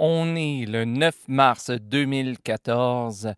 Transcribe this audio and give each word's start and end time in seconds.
On 0.00 0.36
est 0.36 0.64
le 0.64 0.84
9 0.84 1.26
mars 1.26 1.70
2014. 1.70 3.32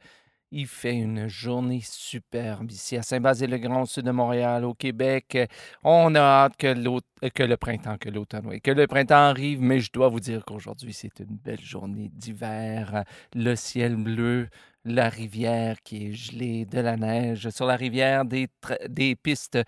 Il 0.51 0.67
fait 0.67 0.95
une 0.95 1.27
journée 1.27 1.81
superbe 1.83 2.71
ici 2.71 2.99
à 2.99 3.03
Saint-Basile-le-Grand, 3.03 3.85
au 3.85 3.87
sud 3.87 4.05
de 4.05 4.11
Montréal, 4.11 4.67
au 4.67 4.75
Québec. 4.75 5.39
On 5.85 6.15
a 6.15 6.21
hâte 6.21 6.59
que, 6.59 6.67
le 6.67 7.57
printemps, 7.57 7.97
que 7.97 8.11
l'automne, 8.11 8.61
que 8.61 8.73
le 8.73 8.87
printemps 8.87 9.31
arrive, 9.31 9.63
mais 9.63 9.81
je 9.81 9.91
dois 9.91 10.09
vous 10.09 10.21
dire 10.21 10.45
qu'aujourd'hui, 10.45 10.93
c'est 10.93 11.21
une 11.21 11.39
belle 11.39 11.63
journée 11.63 12.11
d'hiver. 12.13 13.05
Le 13.35 13.57
ciel 13.57 13.97
bleu, 13.97 14.51
la 14.85 15.09
rivière 15.09 15.81
qui 15.83 16.09
est 16.09 16.13
gelée, 16.13 16.67
de 16.67 16.81
la 16.81 16.99
neige 16.99 17.49
sur 17.49 17.65
la 17.65 17.77
rivière, 17.77 18.27
des 18.27 19.17
pistes 19.17 19.59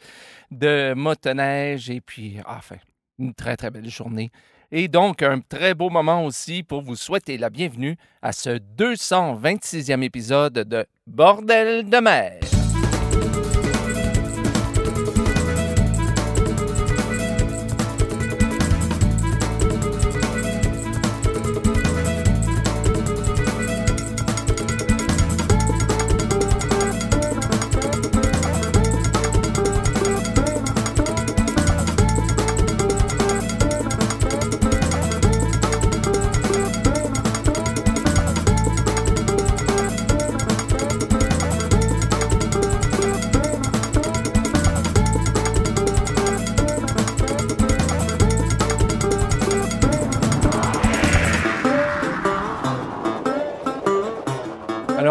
de 0.51 0.93
motoneige 0.93 1.89
et 1.89 2.03
puis, 2.03 2.37
enfin, 2.45 2.77
une 3.19 3.33
très, 3.33 3.57
très 3.57 3.71
belle 3.71 3.89
journée. 3.89 4.31
Et 4.75 4.89
donc, 4.89 5.23
un 5.23 5.41
très 5.41 5.75
beau 5.75 5.91
moment 5.91 6.25
aussi 6.25 6.63
pour 6.63 6.81
vous 6.81 6.97
souhaiter 6.97 7.37
la 7.37 7.51
bienvenue 7.51 7.99
à 8.23 8.33
ce 8.33 8.59
226e 8.79 10.03
épisode 10.03 10.55
de 10.55 10.87
Bordel 11.07 11.91
de 11.91 11.99
mer. 11.99 12.62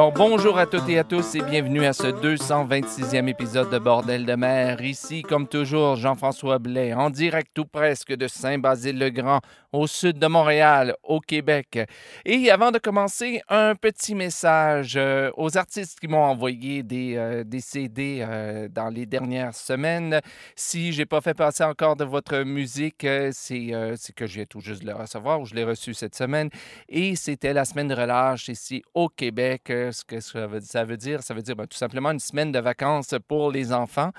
Bonjour 0.10 0.58
à 0.58 0.66
toutes 0.66 0.90
et 0.90 0.98
à 0.98 1.04
tous 1.04 1.36
et 1.36 1.42
bienvenue 1.42 1.86
à 1.86 1.94
ce 1.94 2.08
226e 2.08 3.28
épisode 3.28 3.70
de 3.70 3.78
Bordel 3.78 4.26
de 4.26 4.34
mer. 4.34 4.82
Ici, 4.82 5.22
comme 5.22 5.48
toujours, 5.48 5.96
Jean-François 5.98 6.58
Blais, 6.58 6.94
en 6.94 7.12
direct 7.12 7.58
ou 7.60 7.66
presque 7.66 8.16
de 8.16 8.28
Saint-Basile-le-Grand, 8.28 9.42
au 9.72 9.88
sud 9.88 10.18
de 10.18 10.28
Montréal, 10.28 10.96
au 11.04 11.20
Québec. 11.20 11.80
Et 12.26 12.50
avant 12.50 12.72
de 12.72 12.78
commencer, 12.78 13.42
un 13.48 13.76
petit 13.76 14.16
message 14.16 14.96
euh, 14.98 15.30
aux 15.38 15.58
artistes 15.58 16.00
qui 16.00 16.08
m'ont 16.08 16.24
envoyé 16.24 16.84
des, 16.84 17.16
euh, 17.16 17.44
CD 17.60 18.20
euh, 18.22 18.68
dans 18.70 18.90
les 18.90 19.06
dernières 19.06 19.54
semaines. 19.54 20.20
Si 20.56 20.92
j'ai 20.92 21.06
pas 21.06 21.22
fait 21.22 21.34
passer 21.34 21.64
encore 21.64 21.96
de 21.96 22.04
votre 22.04 22.40
musique, 22.40 23.06
c'est 23.32 23.72
que 24.16 24.28
je 24.28 24.34
viens 24.34 24.46
tout 24.46 24.62
juste 24.62 24.82
de 24.82 24.88
le 24.88 24.96
recevoir 24.96 25.40
ou 25.40 25.46
je 25.46 25.54
l'ai 25.54 25.64
reçu 25.64 25.94
cette 25.94 26.16
semaine. 26.16 26.50
Et 26.90 27.16
c'était 27.16 27.54
la 27.54 27.66
semaine 27.66 27.88
de 27.88 27.96
relâche 27.96 28.50
ici 28.50 28.84
au 28.94 29.08
Québec. 29.08 29.72
Ce 30.02 30.06
que 30.06 30.20
ça 30.20 30.48
veut, 30.48 30.62
ça 30.62 30.84
veut 30.84 30.98
dire, 30.98 31.22
ça 31.22 31.36
veut 31.36 31.44
dire 31.44 31.56
ben, 31.56 31.68
tout 31.68 31.78
simplement 31.78 32.10
une 32.10 32.20
semaine 32.20 32.52
de 32.52 32.58
vacances 32.58 33.14
pour 33.28 33.52
les 33.52 33.72
enfants. 33.72 34.12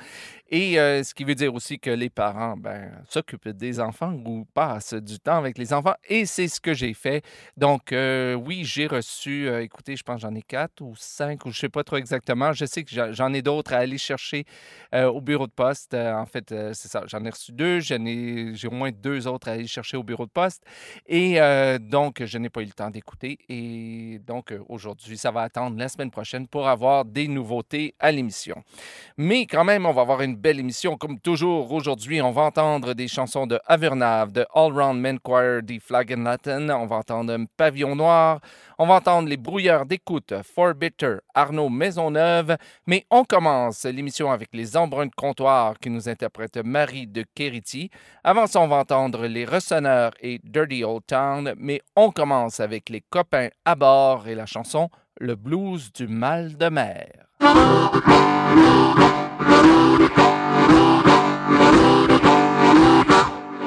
Et 0.55 0.75
ce 0.75 1.15
qui 1.15 1.25
veut 1.25 1.35
dire 1.35 1.55
aussi 1.55 1.79
que 1.79 1.89
les 1.89 2.11
parents 2.11 2.59
ben, 2.59 2.93
s'occupent 3.09 3.49
des 3.49 3.81
enfants 3.81 4.13
ou 4.13 4.45
passent 4.53 4.93
du 4.93 5.19
temps 5.19 5.39
avec 5.39 5.57
les 5.57 5.73
enfants. 5.73 5.95
Et 6.07 6.27
c'est 6.27 6.47
ce 6.47 6.61
que 6.61 6.75
j'ai 6.75 6.93
fait. 6.93 7.25
Donc, 7.57 7.93
oui, 7.93 8.63
j'ai 8.63 8.87
reçu, 8.87 9.49
écoutez, 9.63 9.97
je 9.97 10.03
pense 10.03 10.21
j'en 10.21 10.35
ai 10.35 10.43
quatre 10.43 10.83
ou 10.83 10.95
cinq, 10.95 11.47
ou 11.47 11.51
je 11.51 11.57
ne 11.57 11.61
sais 11.61 11.69
pas 11.71 11.83
trop 11.85 11.97
exactement. 11.97 12.53
Je 12.53 12.67
sais 12.67 12.85
que 12.85 12.91
j'en 13.13 13.33
ai 13.33 13.41
d'autres 13.41 13.73
à 13.73 13.79
aller 13.79 13.97
chercher 13.97 14.45
au 14.93 15.23
bureau 15.23 15.47
de 15.47 15.53
poste. 15.53 15.95
en 15.95 16.27
fait, 16.27 16.55
c'est 16.75 16.89
ça. 16.89 17.03
J'en 17.07 17.25
ai 17.25 17.31
reçu 17.31 17.53
deux. 17.53 17.81
J'ai 17.81 18.69
au 18.69 18.73
moins 18.73 18.91
deux 18.91 19.27
autres 19.27 19.49
à 19.49 19.53
aller 19.53 19.67
chercher 19.67 19.97
au 19.97 20.03
bureau 20.03 20.27
de 20.27 20.33
poste. 20.33 20.63
Et 21.07 21.39
donc, 21.81 22.23
je 22.23 22.37
n'ai 22.37 22.51
pas 22.51 22.61
eu 22.61 22.67
le 22.67 22.73
temps 22.73 22.91
d'écouter. 22.91 23.39
Et 23.49 24.21
donc, 24.27 24.53
aujourd'hui, 24.69 25.17
ça 25.17 25.31
va 25.31 25.41
attendre 25.41 25.79
la 25.79 25.89
semaine 25.89 26.11
prochaine 26.11 26.47
pour 26.47 26.69
avoir 26.69 27.07
des 27.07 27.27
nouveautés 27.27 27.95
à 27.99 28.13
l'émission. 28.13 28.63
Mais 29.17 29.47
quand 29.47 29.65
même, 29.65 29.87
on 29.87 29.93
va 29.93 30.03
avoir 30.03 30.21
une 30.21 30.42
belle 30.43 30.59
émission. 30.59 30.97
Comme 30.97 31.21
toujours, 31.21 31.71
aujourd'hui, 31.71 32.21
on 32.21 32.33
va 32.33 32.43
entendre 32.43 32.95
des 32.95 33.07
chansons 33.07 33.47
de 33.47 33.61
Avernav, 33.67 34.33
de 34.33 34.45
All 34.53 34.73
Round 34.73 35.01
Men 35.01 35.21
Choir, 35.21 35.61
The 35.65 35.81
Flag 35.81 36.13
and 36.13 36.25
Latin. 36.25 36.69
On 36.71 36.87
va 36.87 36.97
entendre 36.97 37.33
un 37.33 37.45
Pavillon 37.45 37.95
Noir. 37.95 38.41
On 38.77 38.89
va 38.89 38.95
entendre 38.95 39.29
les 39.29 39.37
brouilleurs 39.37 39.87
d'écoute, 39.87 40.35
For 40.43 40.75
Bitter, 40.75 41.19
Arnaud 41.33 41.69
Maisonneuve. 41.69 42.57
Mais 42.89 43.07
on 43.09 43.23
commence 43.23 43.85
l'émission 43.85 44.33
avec 44.33 44.49
les 44.53 44.77
embruns 44.77 45.07
de 45.07 45.15
comptoir 45.15 45.79
qui 45.79 45.91
nous 45.91 46.09
interprètent 46.09 46.59
Marie 46.65 47.07
de 47.07 47.25
Keriti. 47.37 47.91
Avant 48.25 48.49
ça, 48.49 48.61
on 48.61 48.67
va 48.67 48.79
entendre 48.79 49.27
les 49.27 49.45
Ressonneurs 49.45 50.13
et 50.21 50.41
Dirty 50.43 50.83
Old 50.83 51.07
Town. 51.07 51.55
Mais 51.57 51.81
on 51.95 52.11
commence 52.11 52.59
avec 52.59 52.89
les 52.89 53.01
copains 53.01 53.51
à 53.65 53.77
bord 53.77 54.27
et 54.27 54.35
la 54.35 54.47
chanson 54.47 54.91
Le 55.21 55.37
blues 55.37 55.93
du 55.93 56.09
mal 56.09 56.57
de 56.57 56.69
mer. 56.69 57.13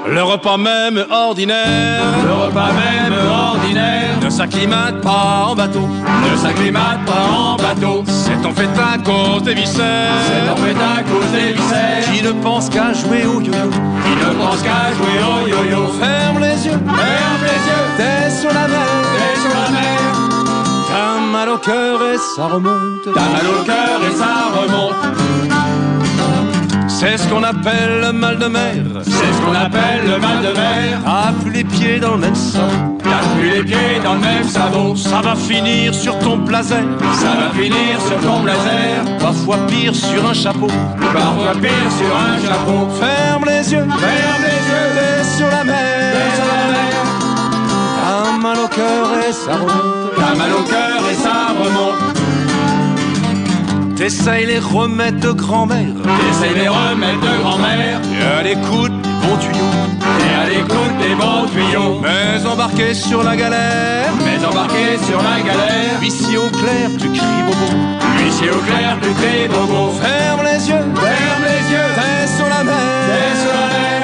Le 0.08 0.24
repas 0.24 0.58
même 0.58 1.04
ordinaire, 1.12 2.04
le 2.26 2.46
repas 2.46 2.72
même 2.72 3.14
ordinaire, 3.28 4.18
ne 4.22 4.30
s'acclimate 4.30 5.02
pas 5.02 5.48
en 5.50 5.56
bateau, 5.56 5.90
ne 6.32 6.38
s'acclimate 6.38 7.04
pas 7.06 7.26
en 7.36 7.58
bateau. 7.58 8.04
C'est 8.08 8.46
en 8.46 8.54
fait 8.54 8.70
à 8.80 8.98
cause 9.00 9.44
des 9.44 9.56
viscères, 9.56 10.14
c'est 10.28 10.50
en 10.50 10.56
fait 10.56 10.78
à 10.78 11.04
cause 11.04 11.32
des 11.32 11.52
viscères, 11.54 12.14
qui 12.14 12.22
ne 12.22 12.32
pense 12.32 12.70
qu'à 12.70 12.94
jouer 12.94 13.26
au 13.26 13.42
yo-yo, 13.42 13.70
qui 14.06 14.16
ne 14.16 14.34
pense 14.42 14.62
qu'à 14.62 14.94
jouer 14.96 15.20
au 15.34 15.48
yo-yo. 15.48 15.88
Ferme 16.00 16.40
les 16.40 16.66
yeux, 16.66 16.80
ferme 16.80 17.44
les 17.50 17.62
yeux, 17.68 17.86
t'es 17.98 18.30
sur 18.30 18.54
la 18.54 18.68
mer, 18.68 18.88
t'es 19.18 19.36
sur 19.42 19.54
la 19.60 19.70
mer. 19.72 20.00
T'as 20.88 21.20
mal 21.20 21.50
au 21.50 21.58
cœur 21.58 22.00
et 22.14 22.18
ça 22.18 22.46
remonte, 22.46 23.04
t'as 23.04 23.20
mal 23.20 23.48
au 23.48 23.64
cœur 23.66 24.00
et 24.08 24.16
ça 24.16 24.34
remonte. 24.62 25.02
C'est 27.08 27.18
ce 27.18 27.28
qu'on 27.28 27.44
appelle 27.44 28.02
le 28.02 28.12
mal 28.12 28.40
de 28.40 28.48
mer. 28.48 28.84
C'est 29.04 29.12
ce 29.12 29.42
qu'on 29.46 29.54
appelle 29.54 30.06
le 30.08 30.18
mal 30.18 30.42
de 30.42 30.58
mer. 30.58 31.00
T'as 31.06 31.34
plus 31.40 31.52
les 31.52 31.64
pieds 31.64 32.00
dans 32.00 32.14
le 32.14 32.18
même 32.18 32.34
savon. 32.34 32.98
T'as 33.04 33.38
plus 33.38 33.52
les 33.52 33.64
pieds 33.64 34.00
dans 34.04 34.16
le 34.16 34.22
même 34.22 34.44
savon. 34.44 34.96
Ça 34.96 35.22
va 35.22 35.36
finir 35.36 35.94
sur 35.94 36.18
ton 36.18 36.38
blazer. 36.38 36.84
Ça 37.14 37.34
va 37.40 37.52
finir 37.52 38.02
sur 38.08 38.20
ton 38.22 38.40
blazer. 38.40 39.06
Parfois 39.20 39.58
pire 39.68 39.94
sur 39.94 40.28
un 40.28 40.34
chapeau. 40.34 40.68
Parfois 41.00 41.54
pire 41.62 41.92
sur 41.96 42.12
un 42.18 42.42
chapeau. 42.44 42.90
Ferme 43.00 43.46
les 43.46 43.72
yeux. 43.72 43.86
Ferme 43.88 44.42
les 44.42 44.64
yeux. 44.72 44.90
T'es 44.96 45.38
sur 45.38 45.48
la 45.48 45.64
mer. 45.64 46.16
Sur 46.36 46.46
la 46.46 46.72
mer. 46.74 47.04
T'as 48.02 48.38
mal 48.42 48.58
au 48.58 48.68
cœur 48.68 49.10
et 49.30 49.32
ça 49.32 49.54
remonte. 49.54 49.95
T'essayes 54.06 54.46
les 54.46 54.60
remèdes 54.60 55.20
de 55.20 55.32
grand-mère. 55.32 55.96
T'essayes 56.04 56.54
les 56.54 56.68
remèdes 56.68 57.20
de 57.22 57.42
grand-mère. 57.42 58.00
Et 58.14 58.24
à 58.24 58.44
l'écoute 58.44 58.92
des 59.02 59.10
bons 59.10 59.38
tuyaux. 59.38 59.74
Et 60.22 60.36
à 60.36 60.48
l'écoute 60.48 60.98
des 61.02 61.16
bons 61.16 61.48
tuyaux. 61.48 62.02
Mais 62.04 62.46
embarqué 62.46 62.94
sur 62.94 63.24
la 63.24 63.36
galère. 63.36 64.14
Mais 64.24 64.46
embarqué 64.46 65.00
sur 65.08 65.18
la 65.24 65.42
galère. 65.42 66.04
Ici 66.04 66.38
au 66.38 66.52
clair, 66.56 66.92
tu 67.00 67.08
cries 67.08 67.44
bobo. 67.48 67.66
Ici 68.28 68.44
au 68.48 68.60
clair, 68.68 68.96
tu 69.02 69.10
cries 69.10 69.48
bobo. 69.48 69.94
Ferme 70.00 70.44
les 70.44 70.70
yeux. 70.70 70.86
Ferme 70.94 71.44
les 71.50 71.74
yeux. 71.74 71.92
T'es 71.96 72.28
sur 72.38 72.48
la 72.48 72.64
mer. 72.64 72.76
T'es 73.10 73.40
sur 73.42 73.54
la 73.58 73.68
mer. 73.74 74.02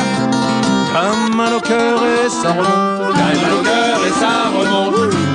T'as 0.94 1.36
mal 1.36 1.54
au 1.54 1.60
cœur 1.60 2.00
et 2.02 2.28
ça 2.28 2.50
remonte. 2.54 3.14
T'as 3.14 3.40
mal 3.40 3.54
au 3.54 3.64
cœur 3.64 4.00
et 4.08 4.20
ça 4.20 4.50
remonte. 4.50 5.31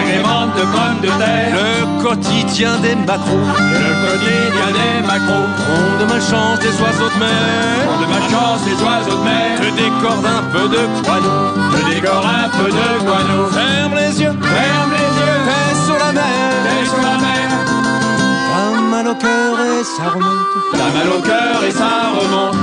Agrémente 0.00 0.54
de 0.56 0.64
pommes 0.74 1.00
de 1.02 1.08
terre, 1.22 1.52
le 1.60 2.02
quotidien 2.02 2.78
des 2.82 2.94
macros, 2.94 3.46
le 3.84 3.90
quotidien 4.04 4.68
des 4.78 5.06
macros, 5.06 5.48
ont 5.74 5.94
de 6.00 6.06
malchance 6.12 6.58
des 6.60 6.74
oiseaux 6.82 7.10
de 7.14 7.18
mer, 7.18 7.80
ont 7.92 8.00
de 8.04 8.08
malchance 8.14 8.62
des 8.64 8.78
oiseaux 8.84 9.18
de 9.20 9.24
mer, 9.24 9.60
te 9.60 9.70
décorde 9.82 10.26
un 10.26 10.42
peu 10.52 10.68
de 10.68 10.82
croix 11.02 11.20
te 11.72 11.90
décore 11.90 12.26
un 12.26 12.48
peu 12.56 12.70
de 12.70 13.04
guano. 13.04 13.46
Ferme 13.52 13.94
les 13.94 14.20
yeux, 14.22 14.34
Ferme 14.40 14.92
les 14.98 15.10
yeux, 15.20 15.38
t'es 15.46 15.86
sur 15.86 15.98
la 15.98 16.12
mer. 16.12 16.22
t'es 16.64 16.86
sur 16.88 17.02
la 17.02 17.16
mer. 17.18 17.48
T'as 18.52 18.90
mal 18.90 19.08
au 19.08 19.14
cœur 19.14 19.54
et 19.60 19.84
ça 19.84 20.10
remonte. 20.10 20.46
T'as 20.72 20.90
mal 20.96 21.08
au 21.16 21.20
cœur 21.22 21.64
et 21.66 21.70
ça 21.70 21.90
remonte. 22.18 22.56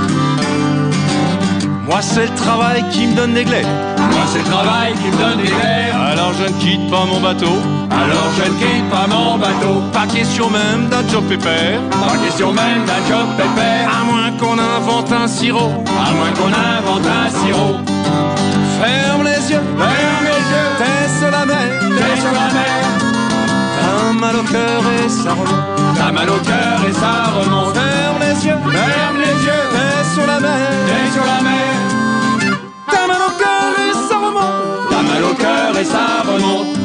Moi 1.88 2.00
c'est 2.02 2.26
le 2.26 2.34
travail 2.34 2.84
qui 2.90 3.06
me 3.06 3.14
donne 3.16 3.32
des 3.32 3.44
glaives. 3.44 3.66
Moi 3.98 4.24
c'est 4.30 4.38
le 4.40 4.44
travail 4.44 4.92
qui 4.92 5.06
me 5.10 5.16
donne 5.16 5.38
des 5.42 5.48
airs. 5.50 5.96
Alors 6.12 6.32
je 6.34 6.44
ne 6.44 6.58
quitte 6.60 6.90
pas 6.90 7.04
mon 7.06 7.18
bateau. 7.18 7.56
Alors 7.90 8.30
je 8.36 8.42
ne 8.50 8.58
quitte 8.58 8.90
pas 8.90 9.06
mon 9.08 9.38
bateau. 9.38 9.82
Pas 9.92 10.06
question 10.06 10.50
même 10.50 10.88
d'un 10.90 11.08
job 11.08 11.24
pépère. 11.28 11.80
Pas 11.90 12.18
question 12.24 12.52
même 12.52 12.84
d'un 12.84 13.02
job 13.08 13.26
pépère. 13.38 13.88
À 13.88 14.04
moins 14.04 14.30
qu'on 14.38 14.58
invente 14.58 15.10
un 15.12 15.26
sirop. 15.26 15.72
À 15.86 16.12
moins 16.12 16.32
qu'on 16.38 16.52
invente 16.52 17.06
un 17.06 17.30
sirop. 17.30 17.76
Ferme 18.80 19.24
les 19.24 19.50
yeux, 19.50 19.62
Ferme 19.78 20.24
les 20.24 20.44
yeux, 20.52 20.70
t'es 20.78 21.18
sur 21.18 21.30
la 21.30 21.46
mer. 21.46 21.68
t'es 21.80 22.20
sur 22.20 22.32
la 22.32 22.52
mer. 22.52 22.97
T'as 23.98 24.12
mal 24.12 24.36
au 24.36 24.42
cœur 24.44 24.82
et 24.92 25.08
ça 25.08 25.32
remonte. 25.32 25.96
T'as 25.96 26.12
mal 26.12 26.30
au 26.30 26.38
cœur 26.38 26.78
et 26.88 26.92
ça 26.92 27.32
remonte. 27.36 27.74
Ferme 27.74 28.18
les 28.20 28.46
yeux, 28.46 28.54
Ferme 28.70 29.18
les 29.18 29.44
yeux, 29.44 29.64
t'es 29.74 30.14
sur 30.14 30.26
la 30.26 30.38
mer. 30.38 30.70
t'es 30.86 31.12
sur 31.12 31.24
la 31.24 31.40
mer. 31.42 31.72
T'as 32.86 33.06
mal 33.08 33.22
au 33.28 33.32
cœur 33.42 33.72
et 33.84 33.92
ça 34.08 34.16
remonte. 34.18 34.88
T'as 34.90 35.02
mal 35.02 35.24
au 35.24 35.34
cœur 35.34 35.78
et 35.80 35.84
ça 35.84 36.06
remonte. 36.24 36.78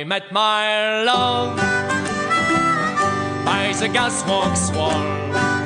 I 0.00 0.04
met 0.04 0.32
my 0.32 1.02
love 1.02 1.56
by 3.44 3.74
the 3.78 3.86
gasworks 3.86 4.74
wall. 4.74 5.59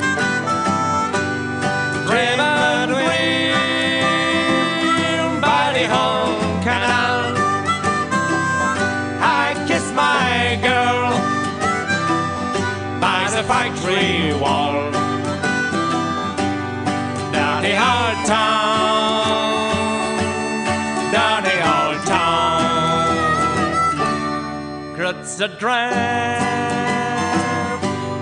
Kruts 25.35 25.41
a 25.41 25.49
drive, 25.59 25.91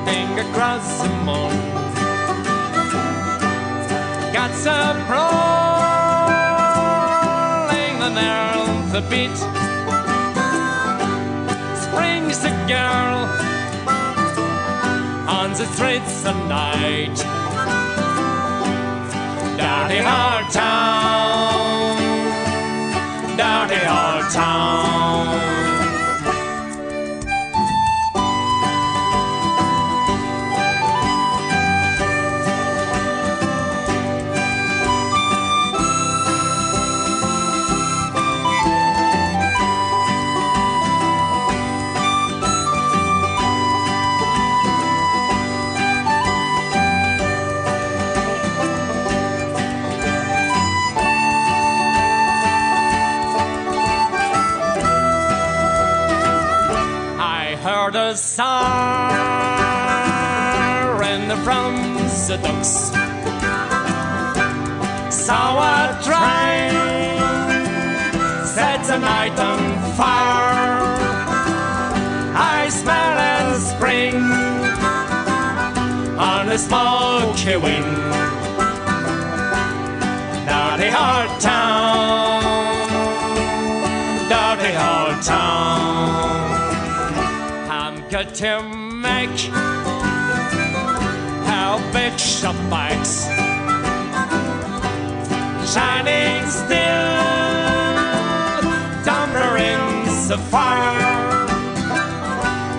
thing 0.07 0.39
across 0.39 1.03
the 1.03 1.09
moon. 1.27 1.53
Got 4.33 4.53
some 4.55 4.97
rolling 5.11 5.59
the 8.01 8.09
nerve 8.15 8.93
the 8.93 9.03
beat. 9.11 9.37
Springs 11.83 12.39
the 12.39 12.53
girl 12.67 13.29
on 15.29 15.51
the 15.51 15.67
streets 15.67 16.25
at 16.25 16.37
night. 16.49 17.19
Dirty 19.59 20.01
hard 20.03 20.51
town, 20.51 21.97
dirty 23.37 23.85
hard 23.85 24.33
town. 24.33 25.12
Saw 65.11 65.61
a 65.61 66.01
train 66.03 66.73
set 68.47 68.83
the 68.87 68.97
night 68.97 69.39
on 69.39 69.59
fire. 69.99 70.81
I 72.35 72.71
smell 72.71 73.19
a 73.19 73.61
spring 73.61 74.17
on 76.17 76.49
a 76.49 76.57
smoky 76.57 77.57
wind. 77.57 77.97
Dirty 80.49 80.89
hard 80.89 81.39
town, 81.39 82.43
dirty 84.31 84.73
hard 84.73 85.23
town. 85.23 86.09
I'm 87.69 88.09
good 88.09 88.35
to 88.37 88.63
make 88.63 89.62
shop 92.43 92.57
bikes 92.69 93.27
shining 95.73 96.45
still, 96.51 97.23
thundering 99.05 100.05
the 100.27 100.39
fire. 100.51 101.47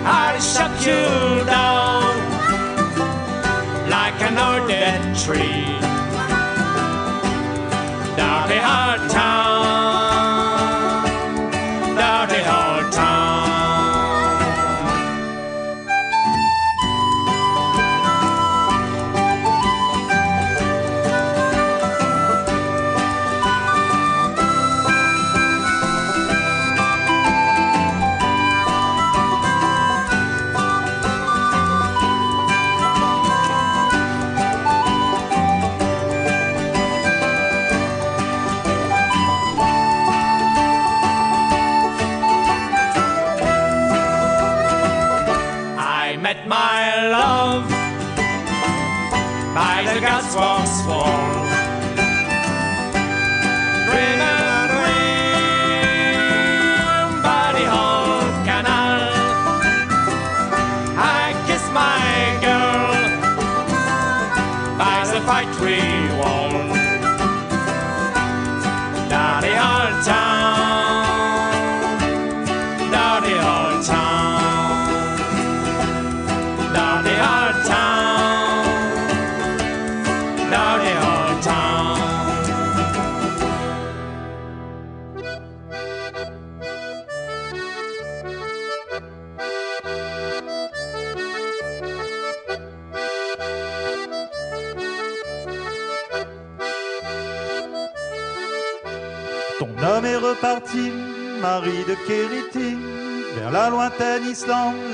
I'll 0.04 0.38
shut 0.38 0.70
you 0.84 1.46
down 1.46 2.14
like 3.88 4.20
an 4.20 4.36
old 4.36 4.68
dead 4.68 5.16
tree. 5.16 5.93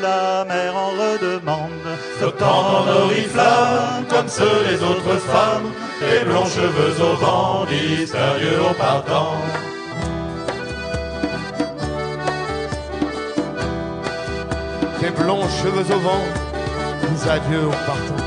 La 0.02 0.44
mer 0.44 0.76
en 0.76 0.90
redemande. 0.90 1.70
Flottant 2.18 2.80
en 2.80 2.88
oriflamme, 2.88 4.04
comme 4.08 4.28
ceux 4.28 4.62
les 4.68 4.82
autres 4.82 5.16
femmes, 5.16 5.72
les 6.00 6.24
blonds 6.24 6.44
cheveux 6.44 7.02
au 7.02 7.16
vent, 7.16 7.66
mystérieux 7.70 8.60
au 8.70 8.74
partant. 8.74 9.36
Tes 15.00 15.10
blonds 15.10 15.48
cheveux 15.48 15.94
au 15.94 16.00
vent, 16.00 16.24
nous 17.10 17.30
adieux 17.30 17.66
au 17.66 17.70
partant. 17.70 18.24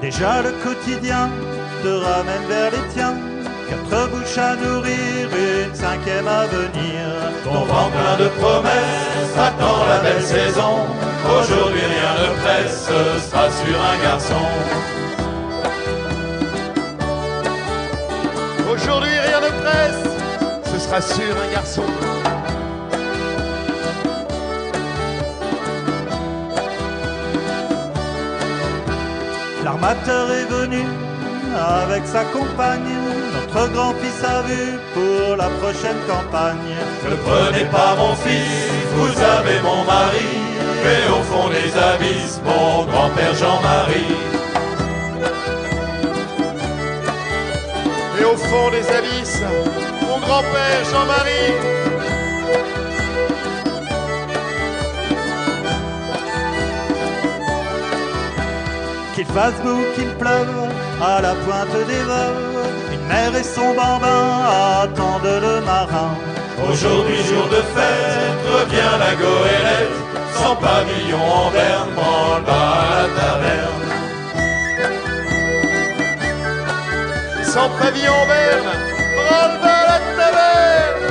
Déjà 0.00 0.42
le 0.42 0.52
quotidien 0.62 1.30
te 1.82 1.88
ramène 1.88 2.46
vers 2.48 2.70
les 2.70 2.94
tiens. 2.94 3.33
Quatre 3.74 4.08
bouches 4.10 4.38
à 4.38 4.54
nourrir, 4.56 5.28
une 5.32 5.74
cinquième 5.74 6.28
à 6.28 6.46
venir. 6.46 7.00
Ton 7.42 7.64
vent 7.64 7.90
plein 7.90 8.16
de 8.24 8.28
promesses 8.40 9.36
attend 9.36 9.86
la 9.88 9.98
belle 9.98 10.22
saison. 10.22 10.78
Aujourd'hui 11.26 11.80
rien 11.80 12.14
ne 12.22 12.28
presse, 12.42 12.88
ce 12.88 13.30
sera 13.30 13.50
sur 13.50 13.76
un 13.92 13.96
garçon. 14.02 14.44
Aujourd'hui 18.72 19.18
rien 19.26 19.40
ne 19.40 19.50
presse, 19.62 20.72
ce 20.72 20.78
sera 20.78 21.00
sur 21.00 21.34
un 21.44 21.52
garçon. 21.52 21.82
L'armateur 29.64 30.30
est 30.30 30.44
venu 30.44 30.84
avec 31.56 32.06
sa 32.06 32.24
compagne. 32.24 33.03
Notre 33.54 33.72
grand-fils 33.72 34.24
a 34.24 34.42
vu 34.42 34.78
pour 34.94 35.36
la 35.36 35.48
prochaine 35.60 35.96
campagne. 36.08 36.74
Ne 37.08 37.14
prenez 37.14 37.64
pas 37.66 37.94
mon 37.96 38.14
fils, 38.16 38.66
vous 38.96 39.22
avez 39.22 39.60
mon 39.62 39.84
mari. 39.84 40.26
Et 40.92 41.08
au 41.08 41.22
fond 41.22 41.48
des 41.50 41.70
abysses, 41.78 42.40
mon 42.44 42.84
grand-père 42.84 43.34
Jean-Marie. 43.34 44.16
Et 48.20 48.24
au 48.24 48.36
fond 48.36 48.70
des 48.70 48.86
abysses, 48.90 49.42
mon 50.02 50.18
grand-père 50.18 50.84
Jean-Marie. 50.90 51.54
Qu'il 59.14 59.26
fasse 59.26 59.54
beau, 59.62 59.78
qu'il 59.94 60.08
pleuve, 60.16 60.48
à 61.00 61.20
la 61.20 61.34
pointe 61.34 61.86
des 61.86 62.02
veuves, 62.02 62.53
une 62.53 62.53
mère 63.14 63.36
et 63.36 63.48
son 63.56 63.70
bambin 63.80 64.26
attendent 64.82 65.38
le 65.48 65.56
marin. 65.72 66.12
Aujourd'hui 66.68 67.20
jour 67.30 67.46
de 67.56 67.62
fête, 67.74 68.42
revient 68.56 68.94
la 69.04 69.12
goélette, 69.22 69.98
sans 70.38 70.56
pavillon 70.64 71.24
en 71.42 71.48
berne, 71.56 71.90
branle 71.98 72.44
bas 72.48 72.70
à 72.82 72.92
la 72.96 73.06
taverne. 73.18 73.84
Sans 77.52 77.68
pavillon 77.78 78.20
berne, 78.32 78.72
branle-bas 79.16 79.80
à 79.82 79.86
la 79.90 79.98
taverne. 80.18 81.02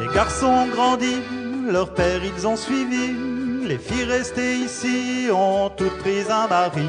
Les 0.00 0.08
garçons 0.18 0.54
ont 0.62 0.70
grandi, 0.76 1.14
leur 1.76 1.88
père 1.98 2.22
ils 2.30 2.46
ont 2.46 2.56
suivi. 2.56 3.27
Les 3.68 3.76
filles 3.76 4.04
restées 4.04 4.54
ici 4.64 5.28
ont 5.30 5.68
toutes 5.68 5.98
pris 5.98 6.24
un 6.30 6.48
mari. 6.48 6.88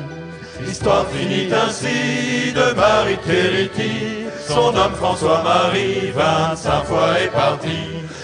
L'histoire 0.66 1.06
finit 1.10 1.54
ainsi 1.54 2.54
de 2.54 2.74
Marie 2.74 3.18
Thériti. 3.18 4.24
Son 4.48 4.74
homme 4.74 4.96
François-Marie, 4.96 6.12
25 6.16 6.86
fois 6.86 7.20
est 7.20 7.32
parti. 7.32 7.80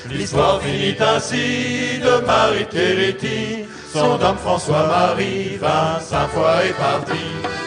L'histoire 0.10 0.62
finit 0.62 0.96
ainsi 1.02 2.00
de 2.00 2.26
Marie 2.26 2.66
Thériti. 2.68 3.66
Son 3.92 4.22
homme 4.22 4.38
François-Marie, 4.38 5.58
25 5.58 6.28
fois 6.30 6.64
est 6.64 6.78
parti. 6.78 7.65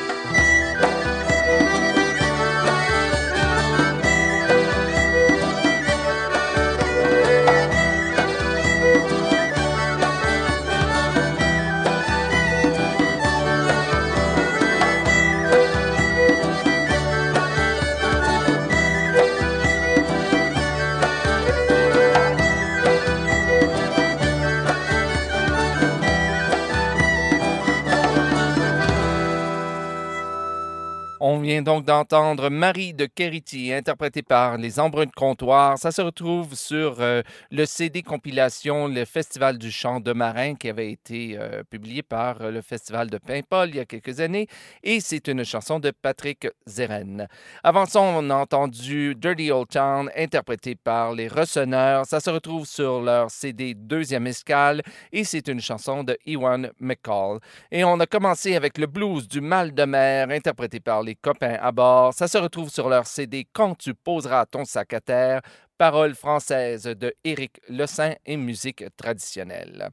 Donc 31.63 31.85
d'entendre 31.85 32.51
Marie 32.51 32.95
de 32.95 33.07
Keriti, 33.07 33.73
interprétée 33.73 34.23
par 34.23 34.59
les 34.59 34.79
Embruns 34.79 35.07
de 35.07 35.11
Comptoir. 35.11 35.79
Ça 35.79 35.91
se 35.91 36.03
retrouve 36.03 36.55
sur 36.55 36.97
euh, 37.01 37.23
le 37.51 37.65
CD 37.65 38.03
compilation 38.03 38.87
Le 38.87 39.05
Festival 39.05 39.59
du 39.59 39.71
chant 39.71 40.01
de 40.01 40.13
marin 40.13 40.55
qui 40.55 40.69
avait 40.69 40.93
été 40.93 41.37
euh, 41.39 41.63
publié 41.69 42.03
par 42.03 42.43
euh, 42.43 42.51
le 42.51 42.61
Festival 42.61 43.09
de 43.09 43.19
Paimpol 43.19 43.71
il 43.71 43.77
y 43.77 43.81
a 43.81 43.87
quelques 43.87 44.21
années. 44.21 44.47
Et 44.83 45.01
c'est 45.01 45.27
une 45.29 45.45
chanson 45.45 45.81
de 45.81 45.91
Patrick 45.91 46.47
Zeren. 46.67 47.27
Avant 47.65 47.87
ça, 47.87 48.01
on 48.01 48.31
a 48.31 48.35
entendu 48.35 49.15
Dirty 49.15 49.51
Old 49.51 49.69
Town, 49.69 50.11
interprété 50.17 50.75
par 50.75 51.15
les 51.15 51.29
Recenneurs. 51.29 52.07
Ça 52.07 52.21
se 52.21 52.31
retrouve 52.31 52.67
sur 52.67 53.01
leur 53.01 53.31
CD 53.31 53.75
Deuxième 53.75 54.27
Escale 54.27 54.83
et 55.13 55.25
c'est 55.25 55.49
une 55.49 55.61
chanson 55.61 56.05
de 56.05 56.17
Ewan 56.27 56.71
McCall. 56.79 57.41
Et 57.71 57.85
on 57.85 57.99
a 58.01 58.07
commencé 58.07 58.55
avec 58.55 58.79
le 58.79 58.87
blues 58.87 59.27
du 59.27 59.41
mal 59.41 59.73
de 59.73 59.85
mer, 59.85 60.31
interprété 60.31 60.79
par 60.81 61.03
les 61.03 61.15
copains 61.15 61.48
à 61.57 61.73
bord. 61.73 62.15
Ça 62.15 62.29
se 62.29 62.39
retrouve 62.39 62.71
sur 62.71 62.89
leur 62.89 63.07
CD 63.07 63.47
Quand 63.53 63.77
tu 63.77 63.95
poseras 63.95 64.47
ton 64.47 64.65
sac 64.65 64.93
à 64.93 65.01
terre, 65.01 65.41
paroles 65.79 66.15
françaises 66.15 66.83
de 66.83 67.15
Éric 67.25 67.61
Saint 67.87 68.15
et 68.27 68.37
musique 68.37 68.85
traditionnelle. 68.97 69.91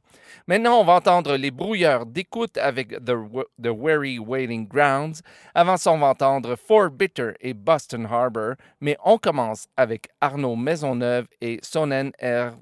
Maintenant, 0.48 0.80
on 0.80 0.84
va 0.84 0.94
entendre 0.94 1.36
les 1.36 1.52
brouilleurs 1.52 2.04
d'écoute 2.04 2.58
avec 2.58 2.90
The, 3.04 3.68
Weary 3.68 4.18
Waiting 4.18 4.66
Grounds. 4.66 5.22
Avant 5.54 5.76
ça, 5.76 5.92
on 5.92 5.98
va 5.98 6.08
entendre 6.08 6.56
Four 6.56 6.90
Bitter 6.90 7.32
et 7.40 7.54
Boston 7.54 8.06
Harbor, 8.10 8.54
mais 8.80 8.98
on 9.04 9.16
commence 9.16 9.68
avec 9.76 10.08
Arnaud 10.20 10.56
Maisonneuve 10.56 11.26
et 11.40 11.60
Sonen 11.62 12.10
R. 12.20 12.56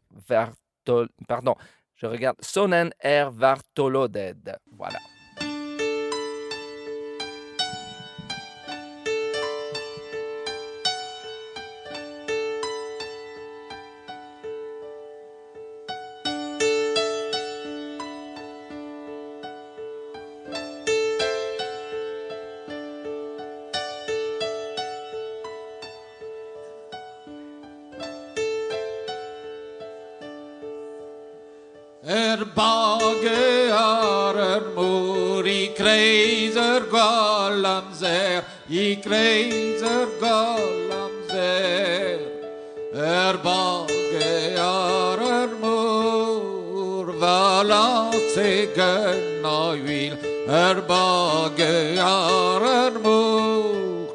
Pardon, 1.27 1.55
je 1.97 2.07
regarde 2.07 2.37
Sonen 2.41 2.93
R. 3.03 3.31
Vartoloded. 3.31 4.57
Voilà. 4.71 4.99
Galamser, 38.69 38.69
i 38.69 38.97
kreiser 39.03 40.07
galamser. 40.21 42.19
Er 42.95 43.37
bage 43.43 44.57
har 44.57 45.19
er 45.19 45.49
mor, 45.61 47.13
vala 47.21 48.11
se 48.35 48.69
gønna 48.77 49.75
vil. 49.85 50.17
Er 50.49 50.81
bage 50.81 51.99
har 51.99 52.63
er 52.63 52.99
mor, 53.03 54.13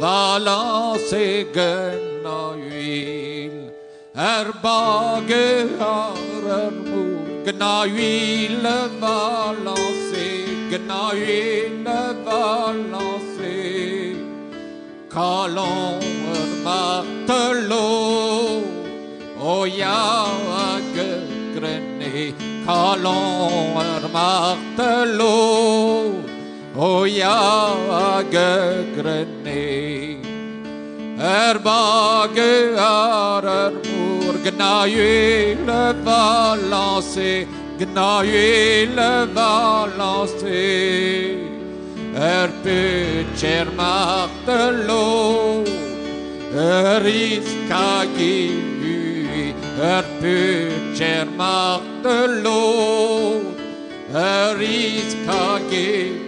vala 0.00 0.96
se 1.10 1.44
gønna 1.52 2.54
vil. 2.70 3.70
Er 4.16 4.52
bage 4.62 5.68
har 5.78 6.48
er 6.48 6.70
mor, 6.70 7.44
gna 7.44 7.86
huile 7.86 8.88
va 9.00 9.52
lancer, 9.64 10.02
Quand 15.14 15.48
martelot, 16.64 17.68
oh 19.38 19.64
ya 19.66 20.30
grené, 21.54 22.32
quand 22.64 22.96
martelot, 24.10 25.26
oh 26.74 27.04
ya 27.04 28.22
grené. 28.96 30.16
Erbage 31.20 32.74
ar 32.78 33.44
er 33.44 33.72
mur, 33.84 34.34
gnaie 34.42 35.54
le 35.66 35.92
va 36.02 36.56
lancer, 36.56 37.46
gnaie 37.78 38.86
le 38.86 39.26
va 39.34 39.52
Ørputjermakter 42.22 44.86
lov, 44.86 45.66
Ørifkagiui, 46.54 48.54
Ørputjermakter 49.90 52.26
lov, 52.44 53.42
Ørifkagiui. 54.14 56.21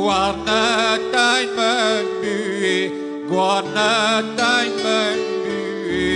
Guarda 0.00 0.96
dein 1.12 1.48
menby, 1.56 2.90
guarda 3.28 4.22
dein 4.34 4.72
menby. 4.84 6.08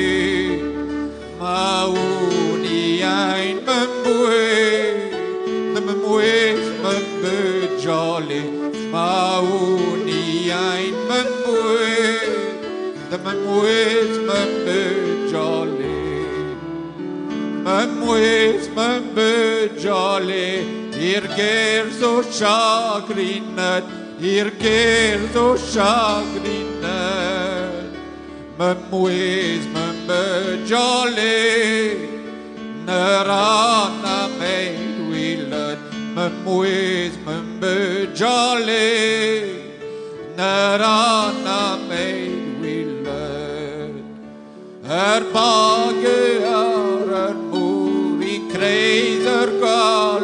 Mauni 1.38 3.02
ein 3.04 3.60
membui, 3.68 4.64
membui 5.74 6.56
membu 6.80 7.36
jolly. 7.84 8.42
Mauni 8.90 10.48
ein 10.48 10.96
membui, 11.10 12.08
membui 13.12 14.13
Ir 21.14 21.26
ger 21.37 21.90
so 21.92 22.23
chagrinet, 22.23 23.85
ir 24.21 24.50
ger 24.62 25.21
so 25.33 25.54
chagrinet. 25.54 26.83
Me 28.59 28.71
mwys 28.90 29.64
me 29.75 29.87
me 30.09 30.25
jolly, 30.66 32.09
nerana 32.88 34.18
me 34.40 34.56
wilet. 35.09 35.81
Me 36.16 36.27
mwys 36.42 37.14
me 37.27 37.37
me 37.61 37.77
jolly, 38.20 38.90
nerana 40.37 41.62
me 41.88 42.07
wilet. 42.61 43.94
Er 44.85 45.22
bage 45.33 46.20
ar 46.59 47.09
er 47.24 47.37
mŵr 47.53 48.20
i 48.35 48.37
kreiser 48.50 49.48
galam 49.62 50.23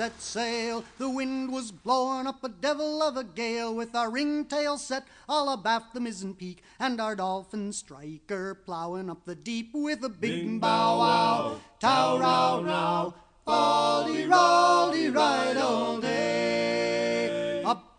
set 0.00 0.22
sail. 0.22 0.82
The 0.96 1.10
wind 1.10 1.52
was 1.52 1.70
blowing 1.70 2.26
up 2.26 2.42
a 2.42 2.48
devil 2.48 3.02
of 3.02 3.18
a 3.18 3.22
gale 3.22 3.74
with 3.74 3.94
our 3.94 4.10
ringtail 4.10 4.78
set 4.78 5.04
all 5.28 5.52
abaft 5.52 5.92
the 5.92 6.00
mizzen 6.00 6.32
peak 6.38 6.62
and 6.78 6.98
our 7.02 7.14
dolphin 7.14 7.70
striker 7.70 8.54
plowing 8.54 9.10
up 9.10 9.26
the 9.26 9.34
deep 9.34 9.72
with 9.74 10.02
a 10.02 10.08
big 10.08 10.58
bow 10.58 10.98
wow, 11.00 11.60
tow 11.80 12.18
row 12.18 12.62
row, 12.64 13.14
folly 13.44 14.24
rolly 14.24 15.10
right 15.10 15.58
all 15.58 16.00
day. 16.00 16.99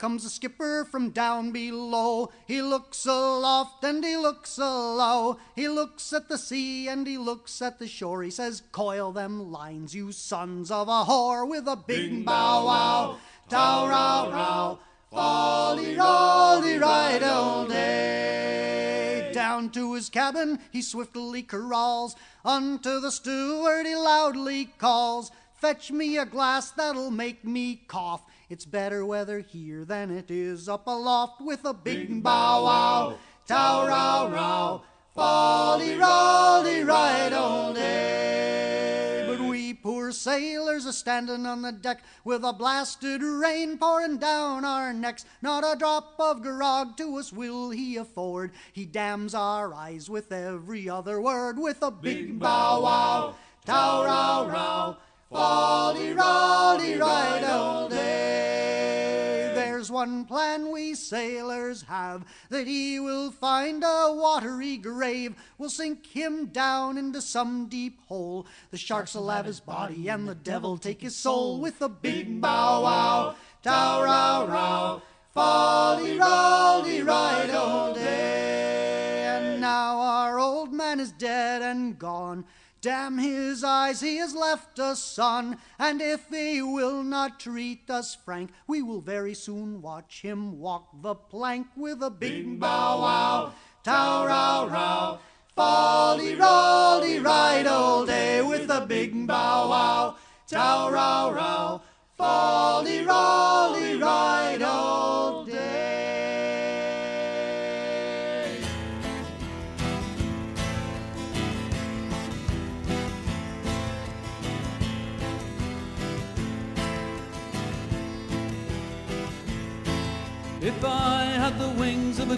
Comes 0.01 0.23
the 0.23 0.31
skipper 0.31 0.83
from 0.89 1.11
down 1.11 1.51
below. 1.51 2.31
He 2.47 2.59
looks 2.63 3.05
aloft 3.05 3.83
and 3.83 4.03
he 4.03 4.17
looks 4.17 4.57
alow. 4.57 5.37
He 5.55 5.67
looks 5.67 6.11
at 6.11 6.27
the 6.27 6.39
sea 6.39 6.87
and 6.87 7.05
he 7.05 7.19
looks 7.19 7.61
at 7.61 7.77
the 7.77 7.87
shore. 7.87 8.23
He 8.23 8.31
says, 8.31 8.63
Coil 8.71 9.11
them 9.11 9.51
lines, 9.51 9.93
you 9.93 10.11
sons 10.11 10.71
of 10.71 10.87
a 10.87 11.03
whore, 11.03 11.47
with 11.47 11.67
a 11.67 11.75
big 11.75 12.25
bow 12.25 12.65
wow, 12.65 13.17
tow 13.47 13.87
row 13.87 14.31
row, 14.31 14.79
folly 15.11 15.95
rolly 15.95 16.79
right 16.79 17.21
all 17.21 17.67
day. 17.67 19.29
Down 19.35 19.69
to 19.69 19.93
his 19.93 20.09
cabin 20.09 20.57
he 20.71 20.81
swiftly 20.81 21.43
crawls. 21.43 22.15
Unto 22.43 22.99
the 22.99 23.11
steward 23.11 23.85
he 23.85 23.93
loudly 23.95 24.65
calls. 24.79 25.29
Fetch 25.53 25.91
me 25.91 26.17
a 26.17 26.25
glass 26.25 26.71
that'll 26.71 27.11
make 27.11 27.45
me 27.45 27.83
cough. 27.87 28.23
It's 28.51 28.65
better 28.65 29.05
weather 29.05 29.39
here 29.39 29.85
than 29.85 30.11
it 30.11 30.29
is 30.29 30.67
up 30.67 30.85
aloft 30.85 31.39
with 31.39 31.63
a 31.63 31.73
big 31.73 32.21
bow 32.21 32.65
wow, 32.65 33.17
tow 33.47 33.87
row 33.87 34.29
row, 34.29 34.81
folly 35.15 35.95
rolly 35.95 36.83
right 36.83 37.31
all 37.31 37.73
day. 37.73 39.23
But 39.25 39.39
we 39.39 39.73
poor 39.73 40.11
sailors 40.11 40.85
are 40.85 40.91
standing 40.91 41.45
on 41.45 41.61
the 41.61 41.71
deck 41.71 42.03
with 42.25 42.43
a 42.43 42.51
blasted 42.51 43.23
rain 43.23 43.77
pouring 43.77 44.17
down 44.17 44.65
our 44.65 44.91
necks. 44.91 45.23
Not 45.41 45.63
a 45.63 45.79
drop 45.79 46.15
of 46.19 46.41
grog 46.41 46.97
to 46.97 47.15
us 47.19 47.31
will 47.31 47.69
he 47.69 47.95
afford. 47.95 48.51
He 48.73 48.83
damns 48.83 49.33
our 49.33 49.73
eyes 49.73 50.09
with 50.09 50.29
every 50.33 50.89
other 50.89 51.21
word 51.21 51.57
with 51.57 51.81
a 51.81 51.89
big 51.89 52.37
bow 52.37 52.81
wow, 52.81 53.35
tow 53.65 54.03
row 54.03 54.51
row. 54.51 54.97
Folly 55.31 56.11
rolly 56.11 56.95
right 56.97 57.43
all 57.45 57.87
day. 57.87 59.53
There's 59.55 59.89
one 59.89 60.25
plan 60.25 60.71
we 60.73 60.93
sailors 60.93 61.83
have 61.83 62.25
that 62.49 62.67
he 62.67 62.99
will 62.99 63.31
find 63.31 63.81
a 63.81 64.13
watery 64.13 64.75
grave. 64.75 65.35
We'll 65.57 65.69
sink 65.69 66.05
him 66.05 66.47
down 66.47 66.97
into 66.97 67.21
some 67.21 67.67
deep 67.67 68.01
hole. 68.07 68.45
The 68.71 68.77
sharks 68.77 69.15
will 69.15 69.29
have 69.29 69.45
his 69.45 69.61
body 69.61 70.09
and 70.09 70.27
the 70.27 70.35
devil 70.35 70.77
take 70.77 71.01
his 71.01 71.15
soul 71.15 71.61
with 71.61 71.81
a 71.81 71.87
big 71.87 72.41
bow 72.41 72.83
wow, 72.83 73.35
tow 73.63 74.03
row 74.03 74.47
row. 74.53 75.01
Folly 75.33 76.19
rolly 76.19 77.03
right 77.03 77.49
all 77.51 77.93
day. 77.93 79.23
And 79.27 79.61
now 79.61 79.97
our 79.97 80.37
old 80.37 80.73
man 80.73 80.99
is 80.99 81.13
dead 81.13 81.61
and 81.61 81.97
gone. 81.97 82.43
Damn 82.81 83.19
his 83.19 83.63
eyes, 83.63 84.01
he 84.01 84.17
has 84.17 84.33
left 84.33 84.79
us, 84.79 85.03
son. 85.03 85.57
And 85.77 86.01
if 86.01 86.27
he 86.29 86.63
will 86.63 87.03
not 87.03 87.39
treat 87.39 87.87
us 87.91 88.15
frank, 88.15 88.49
we 88.65 88.81
will 88.81 89.01
very 89.01 89.35
soon 89.35 89.83
watch 89.83 90.23
him 90.23 90.59
walk 90.59 90.89
the 91.03 91.13
plank 91.13 91.67
with 91.77 92.01
a 92.01 92.09
big 92.09 92.59
bow 92.59 93.01
wow, 93.01 93.53
tow 93.83 94.25
row 94.25 94.67
row. 94.67 95.19
Folly 95.55 96.33
rolly 96.33 97.19
right 97.19 97.67
all 97.67 98.03
day 98.03 98.41
with 98.41 98.67
a 98.71 98.83
big 98.87 99.27
bow 99.27 99.69
wow, 99.69 100.15
tow 100.47 100.89
row 100.89 101.31
row. 101.35 101.81
Folly 102.17 103.05
rolly 103.05 103.97
right 103.97 104.61
all 104.63 105.40
day. 105.40 105.40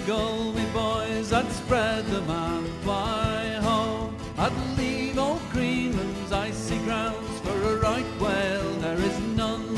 Gull, 0.06 0.52
me 0.54 0.66
boys, 0.74 1.32
I'd 1.32 1.52
spread 1.52 2.06
them 2.06 2.30
and 2.30 2.68
fly 2.84 3.60
home. 3.62 4.16
I'd 4.38 4.78
leave 4.78 5.18
old 5.18 5.42
Greenland's 5.52 6.32
icy 6.32 6.78
grounds 6.80 7.40
for 7.40 7.58
a 7.72 7.78
right 7.78 8.06
whale, 8.20 8.74
there 8.80 8.98
is 8.98 9.20
none. 9.20 9.78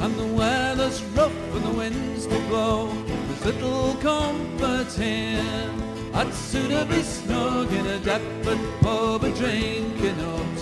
And 0.00 0.14
the 0.16 0.26
weather's 0.26 1.02
rough 1.16 1.54
and 1.54 1.64
the 1.64 1.70
winds 1.70 2.26
do 2.26 2.38
blow, 2.48 2.92
there's 3.04 3.44
little 3.44 3.94
comfort 3.96 4.92
here. 4.92 5.70
I'd 6.14 6.32
sooner 6.32 6.84
be 6.84 7.02
snug 7.02 7.72
in 7.72 7.86
a 7.86 7.98
Deptford 8.00 8.80
pub 8.80 9.24
a 9.24 9.32
drinking 9.32 10.20
up 10.20 10.59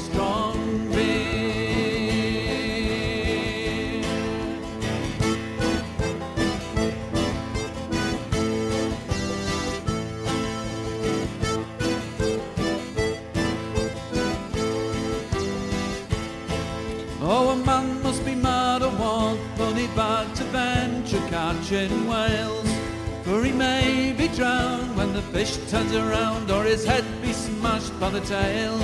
drowned 24.38 24.96
when 24.96 25.12
the 25.12 25.22
fish 25.34 25.56
turns 25.68 25.92
around, 25.92 26.48
or 26.48 26.62
his 26.62 26.84
head 26.84 27.04
be 27.20 27.32
smashed 27.32 27.98
by 27.98 28.08
the 28.08 28.20
tail. 28.20 28.76